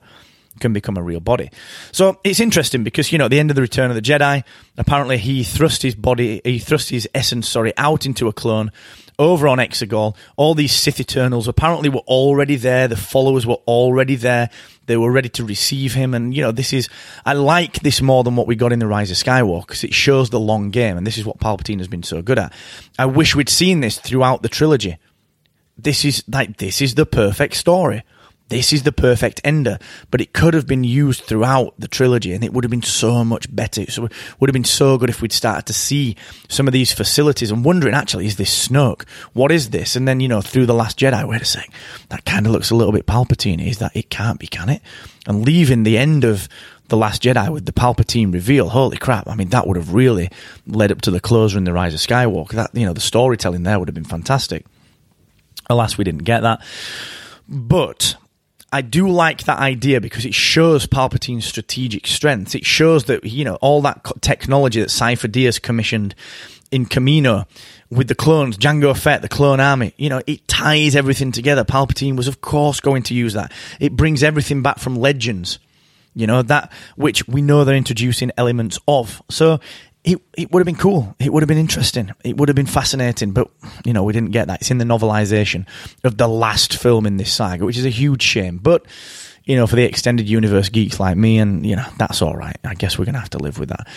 can 0.60 0.74
become 0.74 0.98
a 0.98 1.04
real 1.04 1.20
body. 1.20 1.50
So 1.92 2.20
it's 2.24 2.40
interesting 2.40 2.84
because 2.84 3.12
you 3.12 3.18
know 3.18 3.26
at 3.26 3.32
the 3.32 3.40
end 3.40 3.50
of 3.50 3.56
the 3.56 3.62
Return 3.62 3.90
of 3.90 3.96
the 3.96 4.02
Jedi, 4.02 4.44
apparently 4.78 5.18
he 5.18 5.44
thrust 5.44 5.82
his 5.82 5.96
body, 5.96 6.42
he 6.44 6.60
thrust 6.60 6.90
his 6.90 7.08
essence, 7.14 7.48
sorry, 7.50 7.74
out 7.78 8.06
into 8.06 8.28
a 8.28 8.34
clone 8.34 8.72
over 9.20 9.48
on 9.48 9.58
Exegol. 9.58 10.16
All 10.36 10.56
these 10.56 10.72
Sith 10.72 11.00
Eternals 11.00 11.48
apparently 11.48 11.90
were 11.90 12.00
already 12.02 12.56
there. 12.56 12.88
The 12.88 12.96
followers 12.96 13.46
were 13.46 13.60
already 13.68 14.16
there. 14.16 14.50
They 14.86 14.98
were 14.98 15.12
ready 15.12 15.30
to 15.30 15.46
receive 15.46 15.94
him. 15.94 16.14
And, 16.14 16.36
you 16.36 16.42
know, 16.42 16.52
this 16.52 16.74
is, 16.74 16.90
I 17.26 17.34
like 17.34 17.82
this 17.82 18.02
more 18.02 18.24
than 18.24 18.36
what 18.36 18.48
we 18.48 18.56
got 18.56 18.74
in 18.74 18.80
The 18.80 18.88
Rise 18.88 19.12
of 19.12 19.18
Skywalker 19.18 19.68
because 19.68 19.84
it 19.84 19.94
shows 19.94 20.30
the 20.30 20.40
long 20.40 20.72
game. 20.72 20.98
And 20.98 21.08
this 21.08 21.18
is 21.18 21.26
what 21.26 21.40
Palpatine 21.40 21.78
has 21.78 21.88
been 21.88 22.04
so 22.04 22.22
good 22.22 22.40
at. 22.40 22.54
I 22.98 23.06
wish 23.06 23.36
we'd 23.36 23.50
seen 23.50 23.80
this 23.80 24.00
throughout 24.00 24.42
the 24.42 24.50
trilogy. 24.50 24.98
This 25.78 26.06
is 26.06 26.24
like, 26.28 26.58
this 26.58 26.82
is 26.82 26.96
the 26.96 27.06
perfect 27.06 27.56
story 27.56 28.04
this 28.50 28.74
is 28.74 28.84
the 28.84 28.92
perfect 28.92 29.42
ender, 29.44 29.80
but 30.12 30.22
it 30.22 30.34
could 30.34 30.54
have 30.54 30.68
been 30.68 30.84
used 30.84 31.24
throughout 31.24 31.74
the 31.80 31.88
trilogy 31.88 32.34
and 32.34 32.44
it 32.44 32.54
would 32.54 32.64
have 32.64 32.72
been 32.72 32.84
so 32.84 33.24
much 33.24 33.54
better. 33.54 33.90
So 33.90 34.06
it 34.06 34.12
would 34.40 34.50
have 34.50 34.54
been 34.54 34.64
so 34.64 34.98
good 34.98 35.10
if 35.10 35.22
we'd 35.22 35.32
started 35.32 35.66
to 35.68 35.74
see 35.74 36.16
some 36.50 36.68
of 36.68 36.74
these 36.74 36.94
facilities 36.94 37.52
and 37.52 37.66
wondering, 37.66 37.96
actually, 37.96 38.28
is 38.28 38.36
this 38.36 38.68
Snoke? 38.68 39.08
What 39.34 39.52
is 39.52 39.72
this? 39.72 39.96
And 39.96 40.08
then, 40.08 40.20
you 40.20 40.28
know, 40.28 40.42
through 40.42 40.66
The 40.66 40.74
Last 40.74 41.00
Jedi, 41.00 41.28
wait 41.28 41.42
a 41.42 41.46
sec, 41.46 41.70
that 42.10 42.26
kind 42.26 42.46
of 42.46 42.52
looks 42.52 42.70
a 42.70 42.76
little 42.76 42.94
bit 42.94 43.08
Palpatine. 43.08 43.66
Is 43.66 43.80
that 43.80 43.96
it 43.96 44.10
can't 44.10 44.40
be, 44.40 44.48
can 44.48 44.70
it? 44.70 44.82
And 45.26 45.46
leaving 45.46 45.84
the 45.84 45.98
end 45.98 46.24
of 46.24 46.48
the 46.90 46.98
Last 46.98 47.24
Jedi 47.24 47.50
with 47.52 47.66
the 47.66 47.72
Palpatine 47.72 48.34
reveal, 48.34 48.70
holy 48.70 48.98
crap! 48.98 49.28
I 49.28 49.36
mean, 49.36 49.50
that 49.50 49.66
would 49.66 49.78
have 49.78 49.94
really 49.94 50.30
led 50.68 50.92
up 50.92 51.02
to 51.02 51.12
the 51.12 51.20
closer 51.20 51.58
in 51.58 51.64
the 51.64 51.74
Rise 51.74 51.94
of 51.94 52.02
Skywalker. 52.02 52.52
That 52.52 52.76
you 52.76 52.86
know, 52.86 52.94
the 52.94 53.00
storytelling 53.00 53.64
there 53.64 53.80
would 53.80 53.88
have 53.88 53.96
been 53.96 54.04
fantastic. 54.04 54.66
Alas, 55.70 55.98
we 55.98 56.04
didn't 56.04 56.24
get 56.24 56.42
that. 56.42 56.62
But 57.48 58.16
I 58.74 58.82
do 58.82 59.08
like 59.08 59.44
that 59.44 59.60
idea 59.60 60.02
because 60.02 60.26
it 60.26 60.34
shows 60.34 60.88
Palpatine's 60.88 61.46
strategic 61.46 62.08
strengths. 62.08 62.56
It 62.56 62.66
shows 62.66 63.04
that 63.06 63.24
you 63.24 63.46
know 63.46 63.56
all 63.62 63.84
that 63.84 64.04
technology 64.22 64.80
that 64.80 64.90
Sifo-Dyas 64.90 65.62
commissioned 65.62 66.16
in 66.72 66.88
Kamino 66.88 67.46
with 67.92 68.08
the 68.08 68.16
clones, 68.16 68.58
Jango 68.58 68.98
Fett, 68.98 69.22
the 69.22 69.30
clone 69.30 69.60
army. 69.60 69.94
You 69.96 70.10
know, 70.10 70.24
it 70.26 70.48
ties 70.48 70.96
everything 70.96 71.32
together. 71.32 71.64
Palpatine 71.64 72.18
was, 72.18 72.28
of 72.28 72.42
course, 72.42 72.80
going 72.80 73.04
to 73.04 73.14
use 73.14 73.34
that. 73.34 73.52
It 73.80 73.96
brings 73.96 74.24
everything 74.24 74.64
back 74.64 74.80
from 74.80 74.96
Legends. 74.96 75.60
You 76.16 76.26
know 76.26 76.42
that 76.42 76.72
which 76.96 77.28
we 77.28 77.44
know 77.44 77.64
they're 77.64 77.76
introducing 77.76 78.32
elements 78.38 78.80
of. 78.88 79.22
So 79.30 79.60
it, 80.04 80.20
it 80.38 80.52
would 80.52 80.60
have 80.60 80.66
been 80.66 80.76
cool. 80.76 81.16
It 81.20 81.32
would 81.32 81.44
have 81.44 81.48
been 81.48 81.58
interesting. 81.58 82.12
It 82.24 82.38
would 82.38 82.50
have 82.50 82.56
been 82.56 82.66
fascinating, 82.66 83.32
but 83.32 83.50
you 83.86 83.94
know 83.94 84.04
we 84.04 84.14
didn't 84.14 84.32
get 84.32 84.48
that. 84.48 84.62
It's 84.62 84.72
in 84.72 84.78
the 84.78 84.86
novelization 84.86 85.66
of 86.04 86.18
the 86.18 86.28
last 86.28 86.76
film 86.76 87.06
in 87.06 87.18
this 87.18 87.32
saga, 87.32 87.66
which 87.66 87.78
is 87.78 87.86
a 87.86 87.90
huge 87.90 88.22
shame. 88.22 88.58
But 88.58 88.86
you 89.46 89.56
know, 89.56 89.68
for 89.68 89.76
the 89.76 89.84
extended 89.84 90.28
universe 90.28 90.70
geeks 90.70 91.00
like 91.00 91.18
me, 91.18 91.40
and 91.40 91.66
you 91.66 91.76
know 91.76 91.86
that's 91.98 92.22
all 92.22 92.36
right. 92.36 92.58
I 92.64 92.74
guess 92.74 92.98
we're 92.98 93.06
gonna 93.06 93.20
have 93.20 93.30
to 93.32 93.40
live 93.40 93.60
with 93.60 93.70
that. 93.70 93.88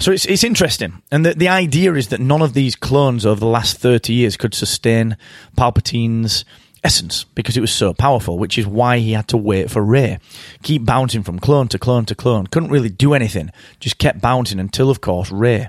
So 0.00 0.10
it's 0.10 0.24
it's 0.24 0.42
interesting, 0.42 1.02
and 1.12 1.24
the 1.24 1.34
the 1.34 1.48
idea 1.48 1.94
is 1.94 2.08
that 2.08 2.20
none 2.20 2.42
of 2.42 2.54
these 2.54 2.74
clones 2.74 3.24
over 3.24 3.38
the 3.38 3.46
last 3.46 3.76
thirty 3.76 4.14
years 4.14 4.36
could 4.36 4.54
sustain 4.54 5.16
Palpatine's 5.56 6.44
essence 6.82 7.24
because 7.34 7.56
it 7.56 7.60
was 7.60 7.72
so 7.72 7.92
powerful, 7.92 8.38
which 8.38 8.58
is 8.58 8.66
why 8.66 8.98
he 8.98 9.12
had 9.12 9.28
to 9.28 9.36
wait 9.36 9.70
for 9.70 9.82
Rey. 9.82 10.18
Keep 10.62 10.84
bouncing 10.84 11.22
from 11.22 11.38
clone 11.38 11.68
to 11.68 11.78
clone 11.78 12.04
to 12.06 12.14
clone. 12.14 12.46
Couldn't 12.46 12.70
really 12.70 12.88
do 12.88 13.14
anything, 13.14 13.50
just 13.80 13.98
kept 13.98 14.20
bouncing 14.20 14.60
until, 14.60 14.90
of 14.90 15.00
course, 15.00 15.30
Rey. 15.30 15.68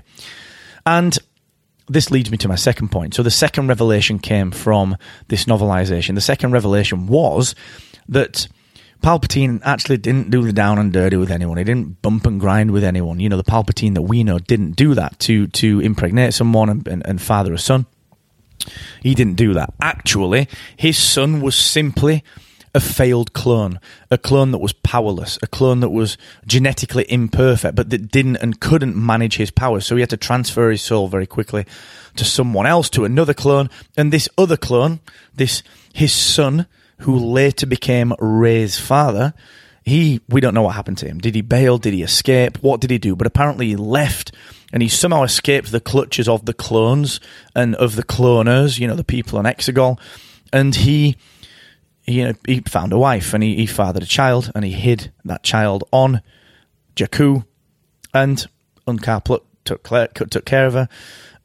And 0.86 1.18
this 1.88 2.10
leads 2.10 2.30
me 2.30 2.38
to 2.38 2.48
my 2.48 2.54
second 2.54 2.90
point. 2.90 3.14
So 3.14 3.22
the 3.22 3.30
second 3.30 3.68
revelation 3.68 4.18
came 4.18 4.50
from 4.50 4.96
this 5.28 5.44
novelization. 5.44 6.14
The 6.14 6.20
second 6.20 6.52
revelation 6.52 7.06
was 7.06 7.54
that 8.08 8.48
Palpatine 9.02 9.60
actually 9.64 9.96
didn't 9.96 10.30
do 10.30 10.42
the 10.42 10.52
down 10.52 10.78
and 10.78 10.92
dirty 10.92 11.16
with 11.16 11.30
anyone. 11.30 11.58
He 11.58 11.64
didn't 11.64 12.00
bump 12.02 12.24
and 12.24 12.38
grind 12.38 12.70
with 12.70 12.84
anyone. 12.84 13.18
You 13.18 13.28
know, 13.28 13.36
the 13.36 13.42
Palpatine 13.42 13.94
that 13.94 14.02
we 14.02 14.22
know 14.22 14.38
didn't 14.38 14.76
do 14.76 14.94
that 14.94 15.18
to 15.20 15.48
to 15.48 15.80
impregnate 15.80 16.34
someone 16.34 16.68
and, 16.68 16.88
and, 16.88 17.06
and 17.06 17.20
father 17.20 17.52
a 17.52 17.58
son. 17.58 17.86
He 19.02 19.14
didn't 19.14 19.36
do 19.36 19.54
that. 19.54 19.72
Actually, 19.80 20.48
his 20.76 20.98
son 20.98 21.40
was 21.40 21.54
simply 21.56 22.24
a 22.74 22.80
failed 22.80 23.32
clone, 23.34 23.78
a 24.10 24.16
clone 24.16 24.50
that 24.52 24.58
was 24.58 24.72
powerless, 24.72 25.38
a 25.42 25.46
clone 25.46 25.80
that 25.80 25.90
was 25.90 26.16
genetically 26.46 27.04
imperfect, 27.10 27.74
but 27.74 27.90
that 27.90 28.10
didn't 28.10 28.36
and 28.36 28.60
couldn't 28.60 28.96
manage 28.96 29.36
his 29.36 29.50
powers. 29.50 29.86
So 29.86 29.96
he 29.96 30.00
had 30.00 30.10
to 30.10 30.16
transfer 30.16 30.70
his 30.70 30.80
soul 30.80 31.08
very 31.08 31.26
quickly 31.26 31.66
to 32.16 32.24
someone 32.24 32.66
else, 32.66 32.88
to 32.90 33.04
another 33.04 33.34
clone. 33.34 33.68
And 33.96 34.12
this 34.12 34.28
other 34.38 34.56
clone, 34.56 35.00
this, 35.34 35.62
his 35.92 36.12
son, 36.12 36.66
who 37.00 37.16
later 37.16 37.66
became 37.66 38.14
Rey's 38.18 38.78
father, 38.78 39.34
he, 39.84 40.20
we 40.28 40.40
don't 40.40 40.54
know 40.54 40.62
what 40.62 40.74
happened 40.74 40.98
to 40.98 41.08
him. 41.08 41.18
Did 41.18 41.34
he 41.34 41.42
bail? 41.42 41.76
Did 41.76 41.92
he 41.92 42.02
escape? 42.02 42.62
What 42.62 42.80
did 42.80 42.90
he 42.90 42.98
do? 42.98 43.16
But 43.16 43.26
apparently 43.26 43.68
he 43.68 43.76
left 43.76 44.32
and 44.72 44.82
he 44.82 44.88
somehow 44.88 45.22
escaped 45.22 45.70
the 45.70 45.80
clutches 45.80 46.28
of 46.28 46.46
the 46.46 46.54
clones 46.54 47.20
and 47.54 47.74
of 47.76 47.94
the 47.96 48.02
cloners, 48.02 48.78
you 48.78 48.86
know, 48.86 48.96
the 48.96 49.04
people 49.04 49.38
on 49.38 49.44
Exegol, 49.44 50.00
and 50.52 50.74
he, 50.74 51.16
you 52.06 52.24
know, 52.24 52.32
he 52.46 52.60
found 52.60 52.92
a 52.92 52.98
wife 52.98 53.34
and 53.34 53.42
he, 53.42 53.54
he 53.56 53.66
fathered 53.66 54.02
a 54.02 54.06
child 54.06 54.50
and 54.54 54.64
he 54.64 54.72
hid 54.72 55.12
that 55.24 55.42
child 55.42 55.84
on 55.92 56.22
Jakku, 56.96 57.44
and 58.14 58.46
Unkar 58.86 59.40
took, 59.64 60.30
took 60.30 60.44
care 60.44 60.66
of 60.66 60.74
her, 60.74 60.88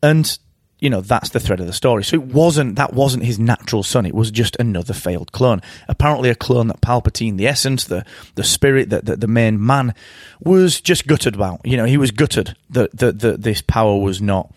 and 0.02 0.40
you 0.80 0.90
know 0.90 1.02
that's 1.02 1.30
the 1.30 1.40
thread 1.40 1.60
of 1.60 1.66
the 1.66 1.74
story. 1.74 2.04
So 2.04 2.16
it 2.16 2.24
wasn't 2.24 2.76
that 2.76 2.94
wasn't 2.94 3.24
his 3.24 3.40
natural 3.40 3.84
son. 3.84 4.06
It 4.06 4.14
was 4.14 4.32
just 4.32 4.56
another 4.60 4.94
failed 4.94 5.32
clone. 5.32 5.62
Apparently, 5.88 6.30
a 6.30 6.36
clone 6.36 6.68
that 6.68 6.82
Palpatine, 6.82 7.38
the 7.38 7.48
essence, 7.48 7.86
the 7.86 8.06
the 8.36 8.44
spirit, 8.44 8.90
that 8.90 9.06
the, 9.06 9.16
the, 9.16 9.28
main 9.28 9.64
man, 9.64 9.96
was 10.40 10.80
just 10.80 11.08
gutted 11.08 11.36
about. 11.36 11.62
You 11.64 11.78
know, 11.78 11.86
he 11.86 11.98
was 11.98 12.12
gutted 12.12 12.56
that 12.70 12.96
that, 12.98 13.20
that 13.20 13.42
this 13.42 13.62
power 13.62 13.98
was 13.98 14.22
not. 14.22 14.54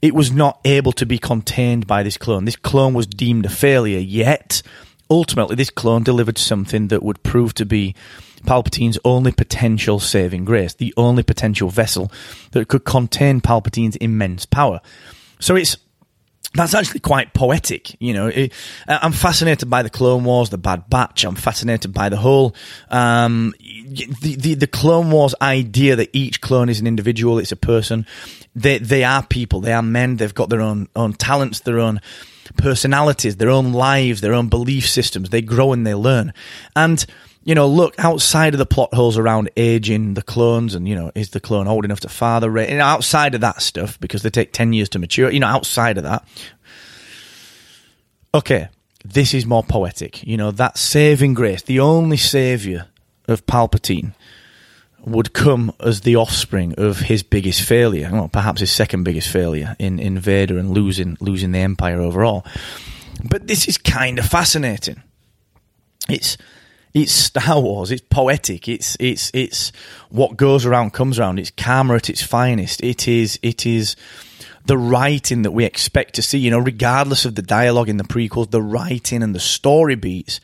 It 0.00 0.14
was 0.14 0.32
not 0.32 0.60
able 0.64 0.92
to 0.92 1.04
be 1.04 1.18
contained 1.18 1.86
by 1.86 2.02
this 2.02 2.16
clone. 2.16 2.46
This 2.46 2.56
clone 2.56 2.94
was 2.94 3.06
deemed 3.06 3.44
a 3.44 3.50
failure. 3.50 3.98
Yet, 3.98 4.62
ultimately, 5.10 5.56
this 5.56 5.68
clone 5.68 6.04
delivered 6.04 6.38
something 6.38 6.88
that 6.88 7.02
would 7.02 7.22
prove 7.22 7.52
to 7.54 7.66
be 7.66 7.94
Palpatine's 8.46 8.98
only 9.04 9.32
potential 9.32 10.00
saving 10.00 10.44
grace, 10.44 10.74
the 10.74 10.94
only 10.96 11.22
potential 11.22 11.68
vessel 11.68 12.10
that 12.52 12.68
could 12.68 12.84
contain 12.84 13.40
Palpatine's 13.40 13.96
immense 13.96 14.46
power. 14.46 14.80
So 15.40 15.56
it's 15.56 15.76
that's 16.54 16.74
actually 16.74 17.00
quite 17.00 17.32
poetic, 17.32 18.00
you 18.00 18.12
know. 18.12 18.26
It, 18.26 18.52
I'm 18.88 19.12
fascinated 19.12 19.70
by 19.70 19.82
the 19.82 19.90
Clone 19.90 20.24
Wars, 20.24 20.50
the 20.50 20.58
Bad 20.58 20.90
Batch. 20.90 21.24
I'm 21.24 21.36
fascinated 21.36 21.94
by 21.94 22.08
the 22.08 22.16
whole 22.16 22.56
um, 22.90 23.54
the, 23.60 24.36
the 24.36 24.54
the 24.54 24.66
Clone 24.66 25.10
Wars 25.10 25.34
idea 25.40 25.96
that 25.96 26.10
each 26.12 26.40
clone 26.40 26.68
is 26.68 26.80
an 26.80 26.86
individual, 26.86 27.38
it's 27.38 27.52
a 27.52 27.56
person. 27.56 28.06
They 28.54 28.78
they 28.78 29.04
are 29.04 29.24
people, 29.24 29.60
they 29.60 29.72
are 29.72 29.82
men. 29.82 30.16
They've 30.16 30.34
got 30.34 30.48
their 30.48 30.60
own 30.60 30.88
own 30.96 31.12
talents, 31.12 31.60
their 31.60 31.78
own 31.78 32.00
personalities, 32.56 33.36
their 33.36 33.50
own 33.50 33.72
lives, 33.72 34.20
their 34.20 34.34
own 34.34 34.48
belief 34.48 34.88
systems. 34.88 35.30
They 35.30 35.42
grow 35.42 35.72
and 35.72 35.86
they 35.86 35.94
learn, 35.94 36.32
and 36.74 37.04
you 37.42 37.54
know, 37.54 37.66
look 37.66 37.94
outside 37.98 38.54
of 38.54 38.58
the 38.58 38.66
plot 38.66 38.92
holes 38.92 39.16
around 39.16 39.50
aging 39.56 40.14
the 40.14 40.22
clones 40.22 40.74
and, 40.74 40.86
you 40.86 40.94
know, 40.94 41.10
is 41.14 41.30
the 41.30 41.40
clone 41.40 41.66
old 41.66 41.84
enough 41.84 42.00
to 42.00 42.08
father 42.08 42.50
Rey? 42.50 42.68
And 42.68 42.80
outside 42.80 43.34
of 43.34 43.40
that 43.40 43.62
stuff, 43.62 43.98
because 43.98 44.22
they 44.22 44.30
take 44.30 44.52
10 44.52 44.72
years 44.72 44.88
to 44.90 44.98
mature, 44.98 45.30
you 45.30 45.40
know, 45.40 45.46
outside 45.46 45.96
of 45.96 46.04
that. 46.04 46.24
Okay, 48.34 48.68
this 49.04 49.32
is 49.32 49.46
more 49.46 49.62
poetic. 49.62 50.22
You 50.26 50.36
know, 50.36 50.50
that 50.52 50.76
saving 50.76 51.34
grace, 51.34 51.62
the 51.62 51.80
only 51.80 52.18
savior 52.18 52.88
of 53.26 53.46
Palpatine 53.46 54.12
would 55.04 55.32
come 55.32 55.72
as 55.80 56.02
the 56.02 56.16
offspring 56.16 56.74
of 56.76 57.00
his 57.00 57.22
biggest 57.22 57.62
failure, 57.62 58.10
well, 58.12 58.28
perhaps 58.28 58.60
his 58.60 58.70
second 58.70 59.04
biggest 59.04 59.28
failure 59.28 59.74
in, 59.78 59.98
in 59.98 60.18
Vader 60.18 60.58
and 60.58 60.70
losing 60.70 61.16
losing 61.20 61.52
the 61.52 61.58
Empire 61.58 62.00
overall. 62.00 62.44
But 63.24 63.46
this 63.46 63.66
is 63.66 63.78
kind 63.78 64.18
of 64.18 64.26
fascinating. 64.26 65.02
It's 66.08 66.36
it's 66.92 67.12
Star 67.12 67.60
Wars. 67.60 67.90
It's 67.90 68.02
poetic. 68.02 68.68
It's 68.68 68.96
it's 68.98 69.30
it's 69.32 69.72
what 70.08 70.36
goes 70.36 70.66
around 70.66 70.92
comes 70.92 71.18
around. 71.18 71.38
It's 71.38 71.50
karma 71.50 71.94
at 71.94 72.10
its 72.10 72.22
finest. 72.22 72.82
It 72.82 73.06
is 73.06 73.38
it 73.42 73.64
is 73.66 73.96
the 74.66 74.76
writing 74.76 75.42
that 75.42 75.52
we 75.52 75.64
expect 75.64 76.14
to 76.16 76.22
see. 76.22 76.38
You 76.38 76.50
know, 76.50 76.58
regardless 76.58 77.24
of 77.24 77.34
the 77.34 77.42
dialogue 77.42 77.88
in 77.88 77.96
the 77.96 78.04
prequels, 78.04 78.50
the 78.50 78.62
writing 78.62 79.22
and 79.22 79.34
the 79.34 79.40
story 79.40 79.94
beats 79.94 80.40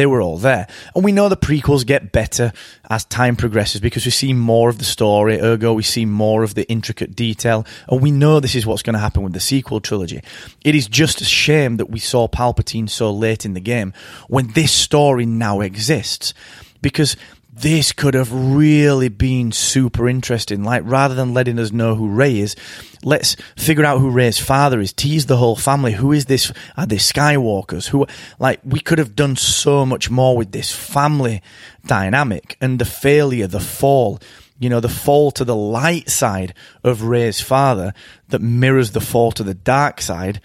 they 0.00 0.06
were 0.06 0.22
all 0.22 0.38
there. 0.38 0.66
And 0.94 1.04
we 1.04 1.12
know 1.12 1.28
the 1.28 1.36
prequels 1.36 1.84
get 1.84 2.10
better 2.10 2.54
as 2.88 3.04
time 3.04 3.36
progresses 3.36 3.82
because 3.82 4.06
we 4.06 4.10
see 4.10 4.32
more 4.32 4.70
of 4.70 4.78
the 4.78 4.84
story, 4.86 5.38
ergo, 5.38 5.74
we 5.74 5.82
see 5.82 6.06
more 6.06 6.42
of 6.42 6.54
the 6.54 6.66
intricate 6.70 7.14
detail. 7.14 7.66
And 7.86 8.00
we 8.00 8.10
know 8.10 8.40
this 8.40 8.54
is 8.54 8.64
what's 8.64 8.80
going 8.80 8.94
to 8.94 8.98
happen 8.98 9.22
with 9.22 9.34
the 9.34 9.40
sequel 9.40 9.78
trilogy. 9.78 10.22
It 10.64 10.74
is 10.74 10.88
just 10.88 11.20
a 11.20 11.26
shame 11.26 11.76
that 11.76 11.90
we 11.90 11.98
saw 11.98 12.28
Palpatine 12.28 12.88
so 12.88 13.10
late 13.10 13.44
in 13.44 13.52
the 13.52 13.60
game 13.60 13.92
when 14.28 14.48
this 14.52 14.72
story 14.72 15.26
now 15.26 15.60
exists. 15.60 16.32
Because 16.80 17.14
this 17.60 17.92
could 17.92 18.14
have 18.14 18.32
really 18.32 19.08
been 19.08 19.52
super 19.52 20.08
interesting. 20.08 20.64
Like, 20.64 20.82
rather 20.84 21.14
than 21.14 21.34
letting 21.34 21.58
us 21.58 21.72
know 21.72 21.94
who 21.94 22.08
Rey 22.08 22.38
is, 22.38 22.56
let's 23.02 23.36
figure 23.56 23.84
out 23.84 23.98
who 23.98 24.10
Rey's 24.10 24.38
father 24.38 24.80
is, 24.80 24.92
tease 24.92 25.26
the 25.26 25.36
whole 25.36 25.56
family. 25.56 25.92
Who 25.92 26.12
is 26.12 26.26
this? 26.26 26.52
Are 26.76 26.86
they 26.86 26.96
Skywalkers? 26.96 27.88
Who, 27.88 28.06
like, 28.38 28.60
we 28.64 28.80
could 28.80 28.98
have 28.98 29.14
done 29.14 29.36
so 29.36 29.84
much 29.84 30.10
more 30.10 30.36
with 30.36 30.52
this 30.52 30.72
family 30.72 31.42
dynamic 31.84 32.56
and 32.60 32.78
the 32.78 32.84
failure, 32.84 33.46
the 33.46 33.60
fall, 33.60 34.20
you 34.58 34.68
know, 34.68 34.80
the 34.80 34.88
fall 34.88 35.30
to 35.32 35.44
the 35.44 35.56
light 35.56 36.08
side 36.08 36.54
of 36.82 37.02
Rey's 37.02 37.40
father 37.40 37.92
that 38.28 38.40
mirrors 38.40 38.92
the 38.92 39.00
fall 39.00 39.32
to 39.32 39.42
the 39.42 39.54
dark 39.54 40.00
side 40.00 40.40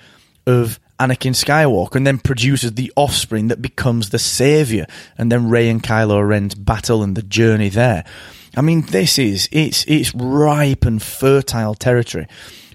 of 0.46 0.80
Anakin 1.00 1.34
Skywalker 1.34 1.96
and 1.96 2.08
then 2.08 2.20
produces 2.20 2.74
the 2.74 2.92
offspring 2.96 3.50
that 3.50 3.62
becomes 3.62 4.10
the 4.10 4.20
savior. 4.20 4.86
And 5.18 5.32
then 5.32 5.50
Rey 5.50 5.70
and 5.70 5.84
Kylo 5.84 6.28
Ren's 6.28 6.56
battle 6.56 7.04
and 7.04 7.16
the 7.16 7.22
journey 7.22 7.70
there. 7.70 8.06
I 8.56 8.62
mean, 8.62 8.82
this 8.84 9.20
is, 9.20 9.50
it's, 9.52 9.84
it's 9.86 10.16
ripe 10.16 10.86
and 10.86 11.02
fertile 11.02 11.76
territory 11.76 12.28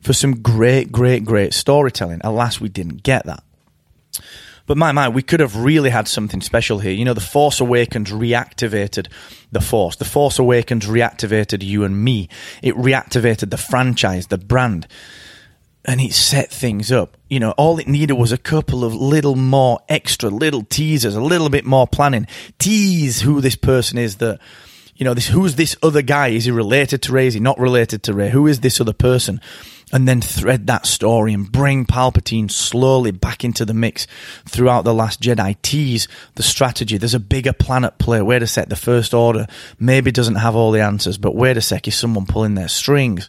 for 0.03 0.13
some 0.13 0.43
great, 0.43 0.93
great, 0.93 1.25
great 1.25 1.55
storytelling. 1.55 2.21
Alas, 2.23 2.61
we 2.61 2.69
didn't 2.69 3.03
get 3.03 3.25
that. 3.27 3.43
But 4.67 4.77
my, 4.77 4.93
my, 4.93 5.09
we 5.09 5.23
could 5.23 5.41
have 5.41 5.57
really 5.57 5.91
had 5.91 6.07
something 6.07 6.41
special 6.41 6.79
here. 6.79 6.93
You 6.93 7.05
know, 7.05 7.15
The 7.15 7.21
Force 7.21 7.59
Awakens 7.61 8.11
reactivated 8.11 9.09
the 9.51 9.61
Force. 9.61 9.97
The 9.97 10.05
Force 10.05 10.39
Awakens 10.39 10.87
reactivated 10.87 11.65
you 11.65 11.83
and 11.83 12.05
me. 12.05 12.29
It 12.63 12.77
reactivated 12.77 13.51
the 13.51 13.57
franchise, 13.57 14.29
the 14.29 14.39
brand 14.39 14.87
and 15.85 16.01
it 16.01 16.13
set 16.13 16.51
things 16.51 16.93
up. 16.93 17.17
You 17.29 17.41
know, 17.41 17.53
all 17.53 17.79
it 17.79 17.89
needed 17.89 18.15
was 18.15 18.33
a 18.33 18.39
couple 18.39 18.85
of 18.85 18.95
little 18.95 19.37
more 19.37 19.81
extra 19.89 20.29
little 20.29 20.63
teasers, 20.63 21.15
a 21.15 21.21
little 21.21 21.49
bit 21.49 21.65
more 21.65 21.87
planning. 21.87 22.27
Tease 22.59 23.23
who 23.23 23.41
this 23.41 23.57
person 23.57 23.97
is 23.97 24.17
that, 24.17 24.41
you 24.97 25.05
know, 25.05 25.15
this, 25.15 25.29
who's 25.29 25.57
this 25.57 25.77
other 25.83 26.03
guy? 26.03 26.29
Is 26.29 26.45
he 26.45 26.51
related 26.51 27.03
to 27.03 27.13
Rey? 27.13 27.27
Is 27.27 27.35
he 27.35 27.41
not 27.41 27.59
related 27.59 28.03
to 28.05 28.15
Rey? 28.15 28.31
Who 28.31 28.47
is 28.47 28.61
this 28.61 28.81
other 28.81 28.93
person? 28.93 29.41
And 29.93 30.07
then 30.07 30.21
thread 30.21 30.69
that 30.69 30.87
story 30.87 31.33
and 31.33 31.51
bring 31.51 31.85
Palpatine 31.85 32.49
slowly 32.49 33.11
back 33.11 33.43
into 33.43 33.65
the 33.65 33.75
mix 33.75 34.07
throughout 34.49 34.85
The 34.85 34.95
Last 34.95 35.21
Jedi. 35.21 35.57
Tease 35.63 36.07
the 36.37 36.45
strategy. 36.45 36.97
There's 36.97 37.15
a 37.15 37.19
bigger 37.19 37.53
planet 37.53 37.99
play. 37.99 38.23
Wait 38.23 38.43
a 38.43 38.47
sec. 38.47 38.69
The 38.69 38.77
First 38.77 39.15
Order 39.15 39.47
maybe 39.81 40.13
doesn't 40.13 40.37
have 40.37 40.55
all 40.55 40.71
the 40.71 40.83
answers, 40.83 41.19
but 41.19 41.35
wait 41.35 41.57
a 41.57 41.61
sec. 41.61 41.89
Is 41.89 41.97
someone 41.97 42.27
pulling 42.27 42.55
their 42.55 42.69
strings? 42.69 43.29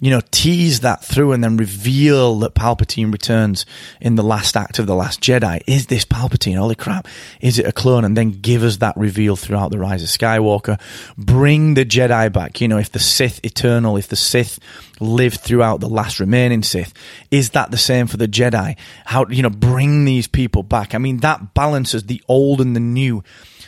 You 0.00 0.10
know, 0.10 0.20
tease 0.30 0.80
that 0.80 1.04
through 1.04 1.32
and 1.32 1.42
then 1.42 1.56
reveal 1.56 2.38
that 2.40 2.54
Palpatine 2.54 3.12
returns 3.12 3.64
in 4.00 4.14
the 4.14 4.22
last 4.22 4.56
act 4.56 4.78
of 4.78 4.86
The 4.86 4.94
Last 4.94 5.20
Jedi. 5.20 5.62
Is 5.66 5.86
this 5.86 6.04
Palpatine? 6.04 6.56
Holy 6.56 6.74
crap. 6.74 7.08
Is 7.40 7.58
it 7.58 7.66
a 7.66 7.72
clone? 7.72 8.04
And 8.04 8.16
then 8.16 8.30
give 8.30 8.62
us 8.62 8.78
that 8.78 8.96
reveal 8.96 9.36
throughout 9.36 9.70
The 9.70 9.78
Rise 9.78 10.02
of 10.02 10.08
Skywalker. 10.08 10.80
Bring 11.16 11.74
the 11.74 11.84
Jedi 11.84 12.32
back. 12.32 12.60
You 12.60 12.68
know, 12.68 12.78
if 12.78 12.92
the 12.92 12.98
Sith 12.98 13.40
eternal, 13.44 13.96
if 13.96 14.08
the 14.08 14.16
Sith 14.16 14.58
lived 15.00 15.40
throughout 15.40 15.80
the 15.80 15.88
last 15.88 16.20
remaining 16.20 16.62
Sith, 16.62 16.92
is 17.30 17.50
that 17.50 17.70
the 17.70 17.78
same 17.78 18.06
for 18.06 18.18
the 18.18 18.28
Jedi? 18.28 18.76
How, 19.06 19.26
you 19.28 19.42
know, 19.42 19.50
bring 19.50 20.04
these 20.04 20.28
people 20.28 20.62
back. 20.62 20.94
I 20.94 20.98
mean, 20.98 21.18
that 21.18 21.54
balances 21.54 22.04
the 22.04 22.22
old 22.28 22.60
and 22.60 22.76
the 22.76 22.80
new 22.80 23.22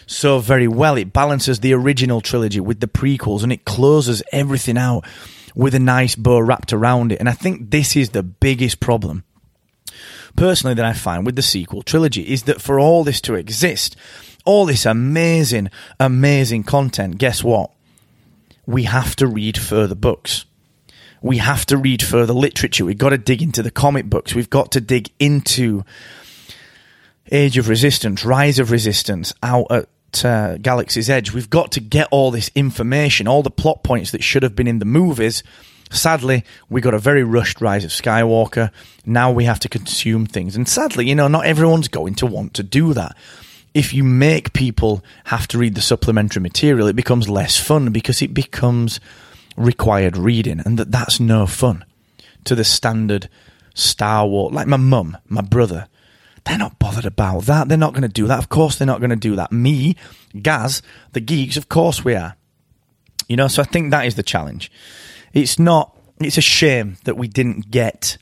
so 0.07 0.39
very 0.39 0.69
well. 0.69 0.97
It 0.97 1.13
balances 1.13 1.61
the 1.61 1.75
original 1.75 2.21
trilogy 2.21 2.61
with 2.61 2.81
the 2.81 2.89
prequels 2.89 3.43
and 3.43 3.53
it 3.53 3.65
closes 3.65 4.23
everything 4.33 4.79
out 4.79 5.05
with 5.59 5.75
a 5.75 5.79
nice 5.79 6.15
bow 6.15 6.39
wrapped 6.39 6.73
around 6.73 7.13
it. 7.13 7.19
And 7.19 7.29
I 7.29 7.33
think 7.33 7.71
this 7.71 7.97
is 7.97 8.11
the 8.11 8.23
biggest 8.23 8.81
problem 8.81 9.25
personally 10.37 10.75
that 10.75 10.85
I 10.85 10.93
find 10.93 11.27
with 11.27 11.35
the 11.35 11.43
sequel 11.43 11.83
trilogy 11.83 12.23
is 12.23 12.45
that 12.45 12.63
for 12.63 12.79
all 12.79 13.03
this 13.03 13.21
to 13.23 13.35
exist, 13.35 13.97
all 14.45 14.67
this 14.67 14.87
amazing, 14.87 15.69
amazing 15.99 16.63
content, 16.63 17.19
guess 17.19 17.43
what? 17.43 17.73
We 18.67 18.85
have 18.85 19.17
to 19.17 19.27
read 19.27 19.59
further 19.59 19.97
books. 19.97 20.45
We 21.21 21.39
have 21.39 21.67
to 21.67 21.77
read 21.77 22.03
further 22.03 22.35
literature. 22.35 22.85
We've 22.85 22.97
got 22.97 23.11
to 23.11 23.19
dig 23.19 23.43
into 23.43 23.63
the 23.63 23.73
comic 23.73 24.07
books. 24.07 24.37
We've 24.37 24.49
got 24.49 24.71
to 24.73 24.81
dig 24.81 25.11
into 25.19 25.85
Age 27.33 27.59
of 27.59 27.69
Resistance, 27.69 28.25
Rise 28.25 28.61
of 28.61 28.71
Resistance, 28.71 29.35
out 29.43 29.67
at 29.71 29.89
uh, 30.25 30.57
Galaxy's 30.59 31.11
Edge. 31.11 31.33
We've 31.33 31.51
got 31.51 31.73
to 31.73 31.81
get 31.81 32.09
all 32.11 32.31
this 32.31 32.51
information, 32.55 33.29
all 33.29 33.43
the 33.43 33.51
plot 33.51 33.83
points 33.83 34.11
that 34.13 34.23
should 34.23 34.43
have 34.43 34.57
been 34.57 34.67
in 34.67 34.79
the 34.79 34.85
movies. 34.85 35.43
Sadly, 35.91 36.45
we 36.69 36.81
got 36.81 36.95
a 36.95 36.99
very 36.99 37.25
rushed 37.25 37.61
Rise 37.61 37.85
of 37.85 37.91
Skywalker. 37.91 38.71
Now 39.07 39.33
we 39.33 39.45
have 39.45 39.61
to 39.61 39.69
consume 39.69 40.27
things. 40.27 40.57
And 40.57 40.69
sadly, 40.69 41.09
you 41.09 41.15
know, 41.15 41.29
not 41.29 41.47
everyone's 41.47 41.89
going 41.89 42.15
to 42.17 42.27
want 42.27 42.55
to 42.55 42.63
do 42.63 42.93
that. 42.95 43.17
If 43.75 43.95
you 43.95 44.05
make 44.05 44.53
people 44.53 45.05
have 45.25 45.47
to 45.49 45.59
read 45.59 45.75
the 45.75 45.81
supplementary 45.81 46.43
material, 46.43 46.89
it 46.89 46.97
becomes 46.97 47.29
less 47.29 47.59
fun 47.59 47.91
because 47.91 48.23
it 48.23 48.35
becomes 48.35 49.01
required 49.57 50.17
reading. 50.17 50.61
And 50.65 50.79
that, 50.79 50.91
that's 50.91 51.21
no 51.21 51.47
fun 51.47 51.85
to 52.45 52.55
the 52.55 52.65
standard 52.65 53.29
Star 53.75 54.27
Wars. 54.27 54.53
Like 54.53 54.67
my 54.67 54.77
mum, 54.77 55.17
my 55.29 55.43
brother, 55.43 55.87
they're 56.49 56.59
not 56.59 56.79
bothered 56.79 57.05
about 57.05 57.45
that. 57.45 57.69
They're 57.69 57.77
not 57.77 57.93
going 57.93 58.03
to 58.03 58.09
do 58.09 58.27
that. 58.27 58.39
Of 58.39 58.49
course, 58.49 58.77
they're 58.77 58.87
not 58.87 59.01
going 59.01 59.11
to 59.11 59.17
do 59.17 59.37
that. 59.37 59.53
Me, 59.53 59.97
Gaz, 60.41 60.83
the 61.13 61.21
geeks, 61.21 61.57
of 61.57 61.69
course 61.69 62.05
we 62.05 62.15
are. 62.15 62.37
You 63.29 63.37
know, 63.37 63.49
so 63.49 63.63
I 63.63 63.67
think 63.67 63.91
that 63.91 64.07
is 64.07 64.15
the 64.15 64.23
challenge. 64.23 64.73
It's 65.35 65.59
not, 65.59 65.95
it's 66.21 66.39
a 66.39 66.43
shame 66.43 66.97
that 67.05 67.19
we 67.19 67.29
didn't 67.29 67.71
get 67.71 68.17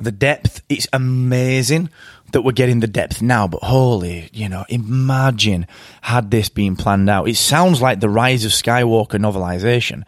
the 0.00 0.10
depth. 0.10 0.62
It's 0.70 0.88
amazing 0.92 1.90
that 2.32 2.42
we're 2.42 2.52
getting 2.52 2.80
the 2.80 2.86
depth 2.86 3.20
now, 3.20 3.46
but 3.46 3.62
holy, 3.62 4.30
you 4.32 4.48
know, 4.48 4.64
imagine 4.68 5.66
had 6.02 6.30
this 6.30 6.48
been 6.48 6.76
planned 6.76 7.10
out. 7.10 7.28
It 7.28 7.36
sounds 7.36 7.82
like 7.82 8.00
the 8.00 8.08
Rise 8.08 8.44
of 8.44 8.52
Skywalker 8.52 9.18
novelization 9.18 10.04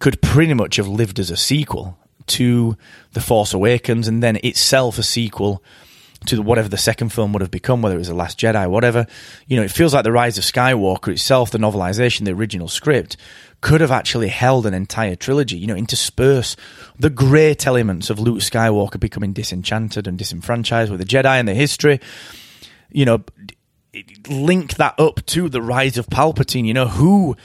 could 0.00 0.20
pretty 0.20 0.54
much 0.54 0.76
have 0.76 0.88
lived 0.88 1.18
as 1.18 1.30
a 1.30 1.36
sequel 1.36 1.98
to 2.26 2.76
The 3.12 3.20
Force 3.20 3.54
Awakens 3.54 4.08
and 4.08 4.22
then 4.22 4.36
itself 4.42 4.98
a 4.98 5.02
sequel 5.02 5.62
to 6.26 6.42
whatever 6.42 6.68
the 6.68 6.78
second 6.78 7.10
film 7.10 7.32
would 7.32 7.42
have 7.42 7.50
become, 7.50 7.82
whether 7.82 7.94
it 7.94 7.98
was 7.98 8.08
The 8.08 8.14
Last 8.14 8.38
Jedi, 8.38 8.68
whatever. 8.68 9.06
You 9.46 9.56
know, 9.56 9.62
it 9.62 9.70
feels 9.70 9.94
like 9.94 10.04
The 10.04 10.12
Rise 10.12 10.38
of 10.38 10.44
Skywalker 10.44 11.12
itself, 11.12 11.50
the 11.50 11.58
novelization, 11.58 12.24
the 12.24 12.32
original 12.32 12.68
script, 12.68 13.16
could 13.60 13.80
have 13.80 13.90
actually 13.90 14.28
held 14.28 14.66
an 14.66 14.74
entire 14.74 15.16
trilogy, 15.16 15.56
you 15.56 15.66
know, 15.66 15.76
intersperse 15.76 16.56
the 16.98 17.10
great 17.10 17.66
elements 17.66 18.10
of 18.10 18.18
Luke 18.18 18.38
Skywalker 18.38 19.00
becoming 19.00 19.32
disenchanted 19.32 20.06
and 20.06 20.18
disenfranchised 20.18 20.90
with 20.90 21.00
the 21.00 21.06
Jedi 21.06 21.38
and 21.38 21.48
the 21.48 21.54
history. 21.54 22.00
You 22.90 23.04
know, 23.04 23.24
link 24.28 24.74
that 24.74 24.98
up 24.98 25.24
to 25.26 25.48
the 25.48 25.62
rise 25.62 25.98
of 25.98 26.06
Palpatine, 26.06 26.66
you 26.66 26.74
know, 26.74 26.88
who 26.88 27.36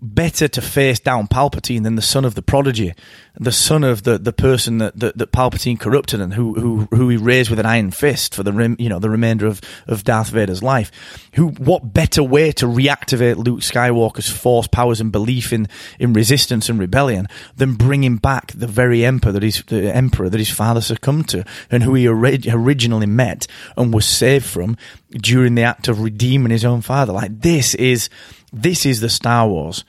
better 0.00 0.48
to 0.48 0.60
face 0.60 0.98
down 0.98 1.28
Palpatine 1.28 1.84
than 1.84 1.94
the 1.94 2.02
son 2.02 2.24
of 2.24 2.34
the 2.34 2.42
prodigy, 2.42 2.92
the 3.34 3.52
son 3.52 3.82
of 3.82 4.02
the, 4.02 4.18
the 4.18 4.32
person 4.32 4.78
that, 4.78 4.98
that, 4.98 5.16
that 5.16 5.32
Palpatine 5.32 5.80
corrupted 5.80 6.20
and 6.20 6.34
who, 6.34 6.54
who 6.54 6.88
who 6.90 7.08
he 7.08 7.16
raised 7.16 7.48
with 7.48 7.58
an 7.58 7.66
iron 7.66 7.90
fist 7.90 8.34
for 8.34 8.42
the 8.42 8.52
rem, 8.52 8.76
you 8.78 8.88
know 8.88 8.98
the 8.98 9.08
remainder 9.08 9.46
of, 9.46 9.60
of 9.86 10.04
Darth 10.04 10.30
Vader's 10.30 10.62
life. 10.62 10.90
Who 11.34 11.48
what 11.48 11.94
better 11.94 12.22
way 12.22 12.52
to 12.52 12.66
reactivate 12.66 13.36
Luke 13.36 13.60
Skywalker's 13.60 14.28
force 14.28 14.66
powers 14.66 15.00
and 15.00 15.10
belief 15.10 15.52
in, 15.52 15.68
in 15.98 16.12
resistance 16.12 16.68
and 16.68 16.78
rebellion 16.78 17.26
than 17.56 17.74
bringing 17.74 18.16
back 18.16 18.52
the 18.52 18.66
very 18.66 19.04
emperor 19.04 19.32
that 19.32 19.42
his 19.42 19.62
the 19.62 19.94
emperor 19.94 20.28
that 20.28 20.38
his 20.38 20.50
father 20.50 20.82
succumbed 20.82 21.28
to 21.30 21.44
and 21.70 21.82
who 21.82 21.94
he 21.94 22.06
originally 22.06 23.06
met 23.06 23.46
and 23.76 23.94
was 23.94 24.04
saved 24.04 24.44
from 24.44 24.76
during 25.10 25.54
the 25.54 25.62
act 25.62 25.88
of 25.88 26.00
redeeming 26.00 26.50
his 26.50 26.64
own 26.64 26.82
father. 26.82 27.14
Like 27.14 27.40
this 27.40 27.74
is 27.76 28.10
this 28.52 28.84
is 28.84 29.00
the 29.00 29.08
Star 29.08 29.48
Wars 29.48 29.84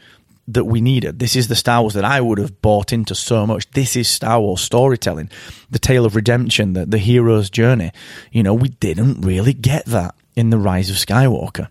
that 0.47 0.65
we 0.65 0.81
needed. 0.81 1.19
This 1.19 1.35
is 1.35 1.47
the 1.47 1.55
Star 1.55 1.81
Wars 1.81 1.93
that 1.93 2.03
I 2.03 2.19
would 2.19 2.37
have 2.37 2.61
bought 2.61 2.91
into 2.91 3.15
so 3.15 3.47
much. 3.47 3.69
This 3.71 3.95
is 3.95 4.09
Star 4.09 4.41
Wars 4.41 4.61
storytelling, 4.61 5.29
the 5.69 5.79
tale 5.79 6.05
of 6.05 6.15
redemption, 6.15 6.73
the, 6.73 6.85
the 6.85 6.97
hero's 6.97 7.49
journey. 7.49 7.91
You 8.31 8.43
know, 8.43 8.53
we 8.53 8.69
didn't 8.69 9.21
really 9.21 9.53
get 9.53 9.85
that 9.85 10.15
in 10.35 10.49
The 10.49 10.57
Rise 10.57 10.89
of 10.89 10.97
Skywalker. 10.97 11.69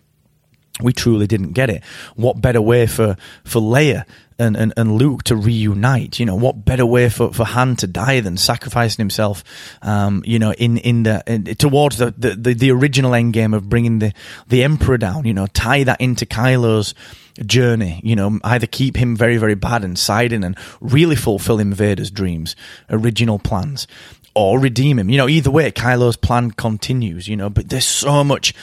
We 0.81 0.93
truly 0.93 1.27
didn't 1.27 1.53
get 1.53 1.69
it. 1.69 1.85
What 2.17 2.41
better 2.41 2.63
way 2.63 2.87
for, 2.87 3.17
for 3.45 3.61
Leia 3.61 4.05
and, 4.39 4.57
and, 4.57 4.73
and 4.77 4.97
Luke 4.97 5.25
to 5.25 5.37
reunite? 5.37 6.19
You 6.19 6.27
know, 6.27 6.35
what 6.35 6.65
better 6.65 6.87
way 6.87 7.09
for, 7.09 7.33
for 7.33 7.45
Han 7.45 7.77
to 7.77 7.87
die 7.87 8.21
than 8.21 8.37
sacrificing 8.37 9.03
himself, 9.03 9.45
um, 9.83 10.23
you 10.27 10.39
know, 10.39 10.53
in, 10.53 10.79
in 10.79 11.03
the, 11.05 11.23
in, 11.27 11.45
towards 11.57 11.99
the, 11.99 12.13
the, 12.17 12.35
the, 12.35 12.55
the 12.55 12.71
original 12.71 13.15
end 13.15 13.33
game 13.33 13.55
of 13.55 13.69
bringing 13.69 13.99
the, 13.99 14.13
the 14.49 14.63
Emperor 14.63 14.99
down, 14.99 15.25
you 15.25 15.35
know, 15.35 15.47
tie 15.47 15.85
that 15.85 16.01
into 16.01 16.27
Kylo's, 16.27 16.95
journey. 17.47 18.01
You 18.05 18.17
know, 18.17 18.39
either 18.45 18.67
keep 18.67 18.97
him 18.97 19.17
very, 19.17 19.37
very 19.37 19.55
bad 19.55 19.85
and 19.85 19.99
siding 19.99 20.45
and 20.45 20.57
really 20.81 21.17
fulfilling 21.17 21.73
Vader's 21.73 22.11
dreams, 22.11 22.57
original 22.91 23.39
plans, 23.39 23.87
or 24.35 24.59
redeem 24.59 24.99
him. 24.99 25.11
You 25.11 25.19
know, 25.19 25.29
either 25.29 25.51
way, 25.51 25.71
Kylo's 25.71 26.17
plan 26.17 26.51
continues, 26.51 27.29
you 27.29 27.37
know, 27.37 27.51
but 27.51 27.69
there's 27.69 27.87
so 27.87 28.25
much 28.25 28.55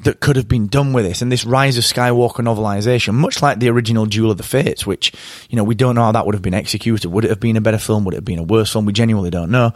that 0.00 0.20
could 0.20 0.36
have 0.36 0.48
been 0.48 0.66
done 0.66 0.92
with 0.92 1.04
this. 1.04 1.22
And 1.22 1.30
this 1.30 1.44
Rise 1.44 1.76
of 1.76 1.84
Skywalker 1.84 2.44
novelization, 2.44 3.14
much 3.14 3.42
like 3.42 3.58
the 3.58 3.68
original 3.68 4.06
Duel 4.06 4.30
of 4.30 4.36
the 4.36 4.42
Fates, 4.42 4.86
which, 4.86 5.12
you 5.48 5.56
know, 5.56 5.64
we 5.64 5.74
don't 5.74 5.94
know 5.94 6.04
how 6.04 6.12
that 6.12 6.26
would 6.26 6.34
have 6.34 6.42
been 6.42 6.54
executed. 6.54 7.08
Would 7.08 7.24
it 7.24 7.30
have 7.30 7.40
been 7.40 7.56
a 7.56 7.60
better 7.60 7.78
film? 7.78 8.04
Would 8.04 8.14
it 8.14 8.18
have 8.18 8.24
been 8.24 8.38
a 8.38 8.44
worse 8.44 8.72
film? 8.72 8.86
We 8.86 8.92
genuinely 8.92 9.30
don't 9.30 9.50
know. 9.50 9.72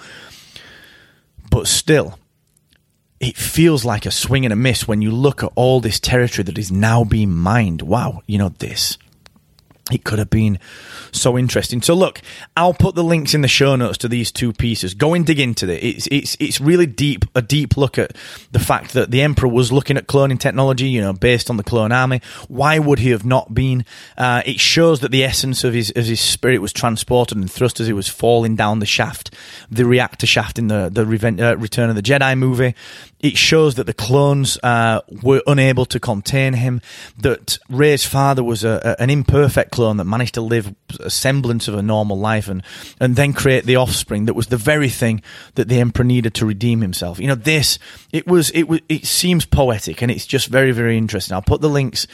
But 1.50 1.68
still, 1.68 2.18
it 3.20 3.36
feels 3.36 3.84
like 3.84 4.06
a 4.06 4.10
swing 4.10 4.44
and 4.44 4.52
a 4.52 4.56
miss 4.56 4.88
when 4.88 5.02
you 5.02 5.10
look 5.10 5.42
at 5.42 5.52
all 5.54 5.80
this 5.80 6.00
territory 6.00 6.44
that 6.44 6.58
is 6.58 6.72
now 6.72 7.04
being 7.04 7.30
mined. 7.30 7.82
Wow, 7.82 8.22
you 8.26 8.38
know 8.38 8.48
this. 8.48 8.98
It 9.92 10.02
could 10.02 10.18
have 10.18 10.30
been 10.30 10.58
so 11.12 11.36
interesting. 11.36 11.82
So 11.82 11.92
look, 11.92 12.22
I'll 12.56 12.72
put 12.72 12.94
the 12.94 13.04
links 13.04 13.34
in 13.34 13.42
the 13.42 13.48
show 13.48 13.76
notes 13.76 13.98
to 13.98 14.08
these 14.08 14.32
two 14.32 14.54
pieces. 14.54 14.94
Go 14.94 15.12
and 15.12 15.26
dig 15.26 15.38
into 15.38 15.68
it. 15.68 15.84
It's 15.84 16.06
it's 16.10 16.36
it's 16.40 16.58
really 16.58 16.86
deep 16.86 17.26
a 17.34 17.42
deep 17.42 17.76
look 17.76 17.98
at 17.98 18.16
the 18.52 18.58
fact 18.58 18.94
that 18.94 19.10
the 19.10 19.20
emperor 19.20 19.48
was 19.48 19.72
looking 19.72 19.98
at 19.98 20.06
cloning 20.06 20.40
technology, 20.40 20.88
you 20.88 21.02
know, 21.02 21.12
based 21.12 21.50
on 21.50 21.58
the 21.58 21.62
clone 21.62 21.92
army. 21.92 22.22
Why 22.48 22.78
would 22.78 22.98
he 22.98 23.10
have 23.10 23.26
not 23.26 23.52
been? 23.52 23.84
Uh, 24.16 24.42
it 24.46 24.58
shows 24.58 25.00
that 25.00 25.10
the 25.10 25.22
essence 25.22 25.64
of 25.64 25.74
his 25.74 25.90
of 25.90 26.06
his 26.06 26.20
spirit 26.20 26.62
was 26.62 26.72
transported 26.72 27.36
and 27.36 27.52
thrust 27.52 27.78
as 27.78 27.86
he 27.86 27.92
was 27.92 28.08
falling 28.08 28.56
down 28.56 28.78
the 28.78 28.86
shaft, 28.86 29.34
the 29.70 29.84
reactor 29.84 30.26
shaft 30.26 30.58
in 30.58 30.68
the 30.68 30.88
the 30.90 31.02
uh, 31.02 31.56
Return 31.56 31.90
of 31.90 31.96
the 31.96 32.02
Jedi 32.02 32.38
movie. 32.38 32.74
It 33.20 33.38
shows 33.38 33.76
that 33.76 33.84
the 33.84 33.94
clones 33.94 34.58
uh, 34.62 35.00
were 35.22 35.42
unable 35.46 35.86
to 35.86 36.00
contain 36.00 36.54
him. 36.54 36.80
That 37.18 37.58
Rey's 37.70 38.04
father 38.04 38.44
was 38.44 38.64
a, 38.64 38.96
a, 38.98 39.02
an 39.02 39.08
imperfect 39.08 39.73
clone 39.74 39.96
that 39.96 40.04
managed 40.04 40.34
to 40.34 40.40
live 40.40 40.72
a 41.00 41.10
semblance 41.10 41.66
of 41.66 41.74
a 41.74 41.82
normal 41.82 42.18
life 42.18 42.48
and 42.48 42.62
and 43.00 43.16
then 43.16 43.32
create 43.32 43.64
the 43.64 43.76
offspring 43.76 44.26
that 44.26 44.34
was 44.34 44.46
the 44.46 44.56
very 44.56 44.88
thing 44.88 45.20
that 45.56 45.68
the 45.68 45.80
emperor 45.80 46.04
needed 46.04 46.32
to 46.34 46.46
redeem 46.46 46.80
himself. 46.80 47.18
You 47.18 47.26
know, 47.26 47.34
this 47.34 47.78
it 48.12 48.26
was 48.26 48.50
it 48.50 48.68
was 48.68 48.80
it 48.88 49.04
seems 49.04 49.44
poetic 49.44 50.00
and 50.00 50.10
it's 50.10 50.26
just 50.26 50.46
very 50.46 50.70
very 50.70 50.96
interesting. 50.96 51.34
I'll 51.34 51.42
put 51.42 51.60
the 51.60 51.68
links 51.68 52.06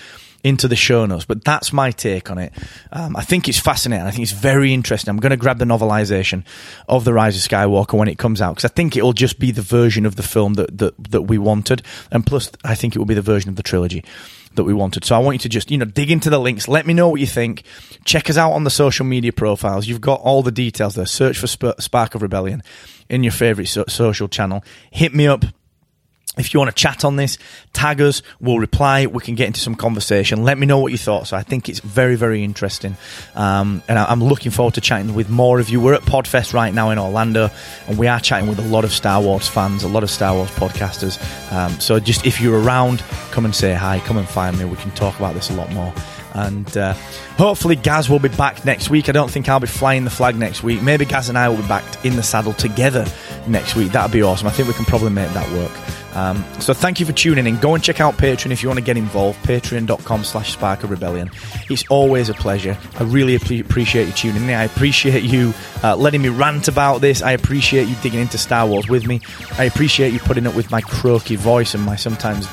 into 0.42 0.68
the 0.68 0.76
show 0.76 1.06
notes. 1.06 1.24
But 1.24 1.44
that's 1.44 1.72
my 1.72 1.90
take 1.90 2.30
on 2.30 2.38
it. 2.38 2.52
Um, 2.92 3.16
I 3.16 3.22
think 3.22 3.48
it's 3.48 3.60
fascinating. 3.60 4.06
I 4.06 4.10
think 4.10 4.22
it's 4.22 4.32
very 4.32 4.72
interesting. 4.72 5.10
I'm 5.10 5.18
going 5.18 5.30
to 5.30 5.36
grab 5.36 5.58
the 5.58 5.64
novelization 5.64 6.44
of 6.88 7.04
The 7.04 7.12
Rise 7.12 7.36
of 7.36 7.48
Skywalker 7.48 7.98
when 7.98 8.08
it 8.08 8.18
comes 8.18 8.40
out 8.40 8.56
because 8.56 8.70
I 8.70 8.74
think 8.74 8.96
it'll 8.96 9.12
just 9.12 9.38
be 9.38 9.50
the 9.50 9.62
version 9.62 10.06
of 10.06 10.16
the 10.16 10.22
film 10.22 10.54
that, 10.54 10.78
that, 10.78 10.94
that 11.10 11.22
we 11.22 11.38
wanted. 11.38 11.82
And 12.10 12.26
plus, 12.26 12.50
I 12.64 12.74
think 12.74 12.94
it 12.94 12.98
will 12.98 13.06
be 13.06 13.14
the 13.14 13.22
version 13.22 13.50
of 13.50 13.56
the 13.56 13.62
trilogy 13.62 14.04
that 14.54 14.64
we 14.64 14.74
wanted. 14.74 15.04
So 15.04 15.14
I 15.14 15.18
want 15.18 15.34
you 15.36 15.38
to 15.40 15.48
just, 15.48 15.70
you 15.70 15.78
know, 15.78 15.84
dig 15.84 16.10
into 16.10 16.30
the 16.30 16.38
links. 16.38 16.66
Let 16.66 16.86
me 16.86 16.94
know 16.94 17.08
what 17.08 17.20
you 17.20 17.26
think. 17.26 17.62
Check 18.04 18.28
us 18.28 18.36
out 18.36 18.52
on 18.52 18.64
the 18.64 18.70
social 18.70 19.06
media 19.06 19.32
profiles. 19.32 19.86
You've 19.86 20.00
got 20.00 20.20
all 20.20 20.42
the 20.42 20.50
details 20.50 20.96
there. 20.96 21.06
Search 21.06 21.38
for 21.38 21.46
Spark 21.46 22.14
of 22.14 22.22
Rebellion 22.22 22.62
in 23.08 23.22
your 23.22 23.32
favorite 23.32 23.68
so- 23.68 23.84
social 23.88 24.28
channel. 24.28 24.64
Hit 24.90 25.14
me 25.14 25.26
up 25.26 25.44
if 26.38 26.54
you 26.54 26.60
want 26.60 26.74
to 26.74 26.80
chat 26.80 27.04
on 27.04 27.16
this, 27.16 27.38
tag 27.72 28.00
us, 28.00 28.22
we'll 28.40 28.58
reply, 28.58 29.06
we 29.06 29.20
can 29.20 29.34
get 29.34 29.48
into 29.48 29.60
some 29.60 29.74
conversation. 29.74 30.44
Let 30.44 30.58
me 30.58 30.66
know 30.66 30.78
what 30.78 30.92
you 30.92 30.98
thought. 30.98 31.26
So 31.26 31.36
I 31.36 31.42
think 31.42 31.68
it's 31.68 31.80
very, 31.80 32.14
very 32.14 32.44
interesting. 32.44 32.96
Um, 33.34 33.82
and 33.88 33.98
I, 33.98 34.12
am 34.12 34.22
looking 34.22 34.52
forward 34.52 34.74
to 34.74 34.80
chatting 34.80 35.14
with 35.14 35.28
more 35.28 35.58
of 35.58 35.70
you. 35.70 35.80
We're 35.80 35.94
at 35.94 36.02
Podfest 36.02 36.54
right 36.54 36.72
now 36.72 36.90
in 36.90 36.98
Orlando, 36.98 37.50
and 37.88 37.98
we 37.98 38.06
are 38.06 38.20
chatting 38.20 38.48
with 38.48 38.60
a 38.60 38.62
lot 38.62 38.84
of 38.84 38.92
Star 38.92 39.20
Wars 39.20 39.48
fans, 39.48 39.82
a 39.82 39.88
lot 39.88 40.04
of 40.04 40.10
Star 40.10 40.34
Wars 40.34 40.50
podcasters. 40.50 41.18
Um, 41.52 41.78
so 41.80 41.98
just 41.98 42.24
if 42.24 42.40
you're 42.40 42.60
around, 42.60 43.00
come 43.32 43.44
and 43.44 43.54
say 43.54 43.74
hi, 43.74 43.98
come 44.00 44.16
and 44.16 44.28
find 44.28 44.56
me. 44.56 44.64
We 44.64 44.76
can 44.76 44.92
talk 44.92 45.18
about 45.18 45.34
this 45.34 45.50
a 45.50 45.54
lot 45.54 45.72
more. 45.72 45.92
And 46.32 46.76
uh, 46.76 46.94
hopefully, 47.36 47.74
Gaz 47.74 48.08
will 48.08 48.20
be 48.20 48.28
back 48.28 48.64
next 48.64 48.88
week. 48.88 49.08
I 49.08 49.12
don't 49.12 49.30
think 49.30 49.48
I'll 49.48 49.58
be 49.58 49.66
flying 49.66 50.04
the 50.04 50.10
flag 50.10 50.36
next 50.36 50.62
week. 50.62 50.80
Maybe 50.80 51.04
Gaz 51.04 51.28
and 51.28 51.36
I 51.36 51.48
will 51.48 51.56
be 51.56 51.66
back 51.66 52.04
in 52.04 52.14
the 52.14 52.22
saddle 52.22 52.52
together 52.52 53.04
next 53.48 53.74
week. 53.74 53.92
That'd 53.92 54.12
be 54.12 54.22
awesome. 54.22 54.46
I 54.46 54.50
think 54.50 54.68
we 54.68 54.74
can 54.74 54.84
probably 54.84 55.10
make 55.10 55.32
that 55.32 55.50
work. 55.52 55.72
Um, 56.14 56.44
so 56.58 56.72
thank 56.72 57.00
you 57.00 57.06
for 57.06 57.12
tuning 57.12 57.46
in. 57.46 57.58
Go 57.58 57.74
and 57.74 57.82
check 57.82 58.00
out 58.00 58.14
Patreon 58.14 58.50
if 58.50 58.62
you 58.62 58.68
want 58.68 58.78
to 58.78 58.84
get 58.84 58.96
involved. 58.96 59.38
Patreon.com 59.44 60.24
slash 60.24 60.52
Spark 60.52 60.82
of 60.84 60.90
Rebellion. 60.90 61.30
It's 61.68 61.84
always 61.88 62.28
a 62.28 62.34
pleasure. 62.34 62.76
I 62.98 63.04
really 63.04 63.34
appreciate 63.34 64.06
you 64.06 64.12
tuning 64.12 64.44
in. 64.44 64.50
I 64.50 64.64
appreciate 64.64 65.22
you 65.22 65.54
uh, 65.82 65.96
letting 65.96 66.22
me 66.22 66.28
rant 66.28 66.68
about 66.68 67.00
this. 67.00 67.22
I 67.22 67.32
appreciate 67.32 67.88
you 67.88 67.96
digging 68.02 68.20
into 68.20 68.38
Star 68.38 68.66
Wars 68.66 68.88
with 68.88 69.06
me. 69.06 69.20
I 69.58 69.64
appreciate 69.64 70.12
you 70.12 70.18
putting 70.18 70.46
up 70.46 70.54
with 70.54 70.70
my 70.70 70.80
croaky 70.80 71.36
voice 71.36 71.74
and 71.74 71.84
my 71.84 71.96
sometimes 71.96 72.48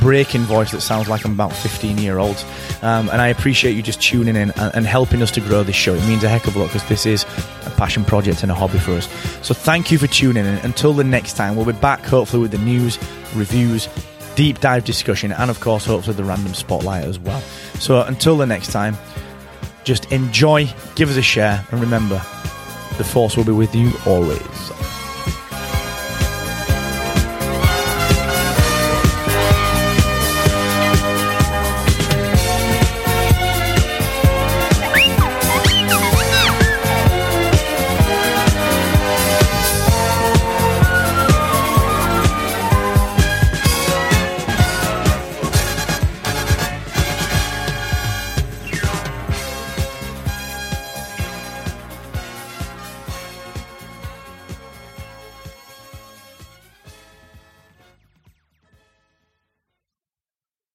breaking 0.00 0.42
voice 0.42 0.72
that 0.72 0.80
sounds 0.80 1.08
like 1.08 1.24
I'm 1.24 1.32
about 1.32 1.52
15 1.52 1.98
year 1.98 2.18
old. 2.18 2.44
Um, 2.82 3.08
and 3.10 3.20
I 3.20 3.28
appreciate 3.28 3.76
you 3.76 3.82
just 3.82 4.02
tuning 4.02 4.36
in 4.36 4.50
and, 4.50 4.74
and, 4.74 4.86
helping 4.86 5.22
us 5.22 5.30
to 5.32 5.40
grow 5.40 5.62
this 5.62 5.76
show. 5.76 5.94
It 5.94 6.06
means 6.08 6.24
a 6.24 6.28
heck 6.28 6.46
of 6.48 6.56
a 6.56 6.58
lot 6.58 6.66
because 6.66 6.88
this 6.88 7.06
is 7.06 7.24
passion 7.82 8.04
project 8.04 8.44
and 8.44 8.52
a 8.52 8.54
hobby 8.54 8.78
for 8.78 8.92
us. 8.92 9.08
So 9.44 9.54
thank 9.54 9.90
you 9.90 9.98
for 9.98 10.06
tuning 10.06 10.46
in. 10.46 10.54
Until 10.58 10.92
the 10.92 11.02
next 11.02 11.32
time, 11.32 11.56
we'll 11.56 11.66
be 11.66 11.72
back 11.72 12.04
hopefully 12.04 12.42
with 12.42 12.52
the 12.52 12.58
news, 12.58 12.96
reviews, 13.34 13.88
deep 14.36 14.60
dive 14.60 14.84
discussion, 14.84 15.32
and 15.32 15.50
of 15.50 15.58
course, 15.58 15.84
hopefully 15.84 16.14
the 16.14 16.22
random 16.22 16.54
spotlight 16.54 17.02
as 17.02 17.18
well. 17.18 17.40
So 17.80 18.02
until 18.02 18.36
the 18.36 18.46
next 18.46 18.70
time, 18.70 18.96
just 19.82 20.12
enjoy, 20.12 20.68
give 20.94 21.10
us 21.10 21.16
a 21.16 21.22
share, 21.22 21.66
and 21.72 21.80
remember, 21.80 22.22
the 22.98 23.04
Force 23.04 23.36
will 23.36 23.44
be 23.44 23.50
with 23.50 23.74
you 23.74 23.90
always. 24.06 24.91